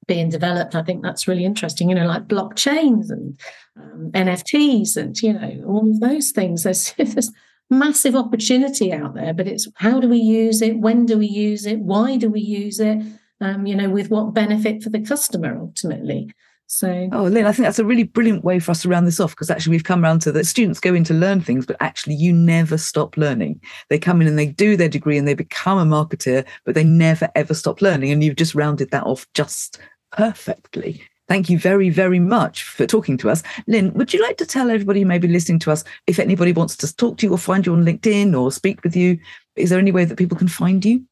being 0.08 0.30
developed, 0.30 0.74
I 0.74 0.84
think 0.84 1.04
that's 1.04 1.28
really 1.28 1.44
interesting. 1.44 1.90
You 1.90 1.96
know, 1.96 2.08
like 2.08 2.30
blockchains 2.30 3.10
and 3.10 3.38
um, 3.78 4.10
NFTs 4.14 4.96
and 4.96 5.22
you 5.22 5.34
know 5.34 5.64
all 5.68 5.90
of 5.90 6.00
those 6.00 6.32
things. 6.32 6.64
There's, 6.64 6.94
there's 6.98 7.30
massive 7.74 8.16
opportunity 8.16 8.94
out 8.94 9.16
there, 9.16 9.34
but 9.34 9.48
it's 9.48 9.68
how 9.76 10.00
do 10.00 10.08
we 10.08 10.18
use 10.18 10.62
it? 10.62 10.80
When 10.80 11.06
do 11.06 11.18
we 11.18 11.28
use 11.28 11.66
it? 11.66 11.80
Why 11.80 12.18
do 12.18 12.30
we 12.30 12.42
use 12.42 12.80
it? 12.80 13.00
Um, 13.42 13.66
you 13.66 13.76
know, 13.76 13.90
with 13.90 14.10
what 14.10 14.34
benefit 14.34 14.84
for 14.84 14.90
the 14.90 15.02
customer 15.02 15.58
ultimately. 15.60 16.34
So 16.68 17.10
Oh, 17.12 17.24
Lynn, 17.24 17.46
I 17.46 17.52
think 17.52 17.66
that's 17.66 17.80
a 17.80 17.86
really 17.86 18.04
brilliant 18.04 18.44
way 18.44 18.60
for 18.60 18.72
us 18.72 18.82
to 18.82 18.90
round 18.90 19.06
this 19.06 19.20
off 19.20 19.32
because 19.32 19.52
actually 19.52 19.72
we've 19.72 19.84
come 19.84 20.04
around 20.04 20.22
to 20.22 20.32
that 20.32 20.46
students 20.46 20.80
go 20.80 20.94
in 20.94 21.04
to 21.04 21.14
learn 21.14 21.42
things, 21.42 21.66
but 21.66 21.76
actually 21.80 22.16
you 22.16 22.34
never 22.34 22.78
stop 22.78 23.18
learning. 23.18 23.62
They 23.90 24.00
come 24.00 24.22
in 24.22 24.28
and 24.28 24.40
they 24.40 24.48
do 24.48 24.76
their 24.76 24.90
degree 24.90 25.18
and 25.18 25.28
they 25.28 25.36
become 25.36 25.78
a 25.78 25.86
marketer, 25.86 26.46
but 26.66 26.74
they 26.74 26.84
never 26.84 27.30
ever 27.36 27.54
stop 27.54 27.82
learning. 27.82 28.12
And 28.12 28.24
you've 28.24 28.38
just 28.38 28.56
rounded 28.56 28.92
that 28.92 29.04
off 29.04 29.28
just 29.34 29.80
perfectly. 30.12 31.04
Thank 31.28 31.50
you 31.50 31.58
very, 31.58 31.90
very 31.90 32.20
much 32.20 32.64
for 32.64 32.86
talking 32.86 33.18
to 33.18 33.30
us. 33.30 33.44
Lynn, 33.66 33.94
would 33.94 34.14
you 34.14 34.22
like 34.22 34.38
to 34.38 34.46
tell 34.46 34.70
everybody 34.70 35.02
who 35.02 35.06
may 35.06 35.20
be 35.20 35.28
listening 35.28 35.60
to 35.60 35.72
us 35.72 35.84
if 36.06 36.20
anybody 36.20 36.52
wants 36.52 36.76
to 36.78 36.96
talk 36.96 37.18
to 37.18 37.26
you 37.26 37.32
or 37.32 37.38
find 37.38 37.66
you 37.66 37.74
on 37.74 37.86
LinkedIn 37.86 38.40
or 38.40 38.52
speak 38.52 38.84
with 38.84 38.96
you? 38.96 39.18
Is 39.56 39.70
there 39.70 39.80
any 39.80 39.92
way 39.92 40.04
that 40.06 40.18
people 40.18 40.38
can 40.38 40.50
find 40.50 40.84
you? 40.84 41.06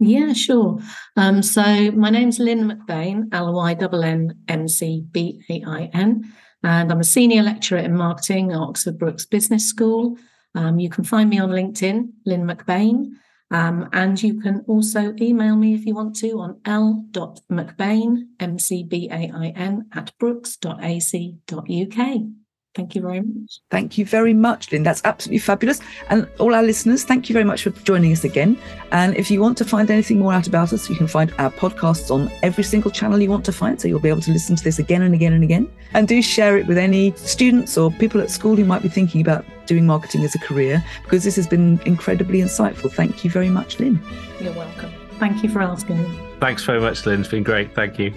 Yeah, 0.00 0.32
sure. 0.32 0.78
Um, 1.16 1.42
so 1.42 1.90
my 1.90 2.08
name's 2.08 2.38
Lynn 2.38 2.70
McBain, 2.70 3.28
L 3.32 3.52
Y 3.52 3.72
N 3.72 4.04
N 4.04 4.38
M 4.46 4.68
C 4.68 5.04
B 5.10 5.42
A 5.50 5.62
I 5.66 5.90
N, 5.92 6.32
and 6.62 6.92
I'm 6.92 7.00
a 7.00 7.04
senior 7.04 7.42
lecturer 7.42 7.78
in 7.78 7.96
marketing 7.96 8.52
at 8.52 8.58
Oxford 8.58 8.98
Brookes 8.98 9.26
Business 9.26 9.68
School. 9.68 10.16
Um, 10.54 10.78
you 10.78 10.88
can 10.88 11.04
find 11.04 11.28
me 11.28 11.40
on 11.40 11.50
LinkedIn, 11.50 12.10
Lynn 12.24 12.46
McBain, 12.46 13.10
um, 13.50 13.88
and 13.92 14.22
you 14.22 14.40
can 14.40 14.64
also 14.66 15.14
email 15.20 15.56
me 15.56 15.74
if 15.74 15.86
you 15.86 15.94
want 15.94 16.16
to 16.16 16.38
on 16.38 16.60
l.mcbain, 16.64 18.26
M 18.38 18.58
C 18.58 18.82
B 18.82 19.08
A 19.10 19.30
I 19.34 19.52
N, 19.56 19.86
at 19.92 20.12
brookes.ac.uk. 20.18 20.78
Thank 22.78 22.94
you 22.94 23.00
very 23.00 23.22
much. 23.22 23.58
Thank 23.70 23.98
you 23.98 24.06
very 24.06 24.32
much, 24.32 24.70
Lynn. 24.70 24.84
That's 24.84 25.02
absolutely 25.04 25.40
fabulous. 25.40 25.80
And 26.10 26.28
all 26.38 26.54
our 26.54 26.62
listeners, 26.62 27.02
thank 27.02 27.28
you 27.28 27.32
very 27.32 27.44
much 27.44 27.64
for 27.64 27.70
joining 27.70 28.12
us 28.12 28.22
again. 28.22 28.56
And 28.92 29.16
if 29.16 29.32
you 29.32 29.40
want 29.40 29.58
to 29.58 29.64
find 29.64 29.90
anything 29.90 30.20
more 30.20 30.32
out 30.32 30.46
about 30.46 30.72
us, 30.72 30.88
you 30.88 30.94
can 30.94 31.08
find 31.08 31.34
our 31.38 31.50
podcasts 31.50 32.12
on 32.12 32.30
every 32.44 32.62
single 32.62 32.92
channel 32.92 33.20
you 33.20 33.30
want 33.30 33.44
to 33.46 33.52
find. 33.52 33.80
So 33.80 33.88
you'll 33.88 33.98
be 33.98 34.08
able 34.08 34.20
to 34.20 34.30
listen 34.30 34.54
to 34.54 34.62
this 34.62 34.78
again 34.78 35.02
and 35.02 35.12
again 35.12 35.32
and 35.32 35.42
again. 35.42 35.68
And 35.92 36.06
do 36.06 36.22
share 36.22 36.56
it 36.56 36.68
with 36.68 36.78
any 36.78 37.10
students 37.16 37.76
or 37.76 37.90
people 37.90 38.20
at 38.20 38.30
school 38.30 38.54
who 38.54 38.64
might 38.64 38.82
be 38.82 38.88
thinking 38.88 39.20
about 39.22 39.44
doing 39.66 39.84
marketing 39.84 40.22
as 40.22 40.36
a 40.36 40.38
career, 40.38 40.84
because 41.02 41.24
this 41.24 41.34
has 41.34 41.48
been 41.48 41.80
incredibly 41.84 42.38
insightful. 42.42 42.92
Thank 42.92 43.24
you 43.24 43.30
very 43.30 43.50
much, 43.50 43.80
Lynn. 43.80 44.00
You're 44.40 44.54
welcome. 44.54 44.92
Thank 45.18 45.42
you 45.42 45.48
for 45.48 45.62
asking. 45.62 45.98
Thanks 46.38 46.62
very 46.62 46.80
much, 46.80 47.04
Lynn. 47.04 47.18
It's 47.18 47.28
been 47.28 47.42
great. 47.42 47.74
Thank 47.74 47.98
you. 47.98 48.14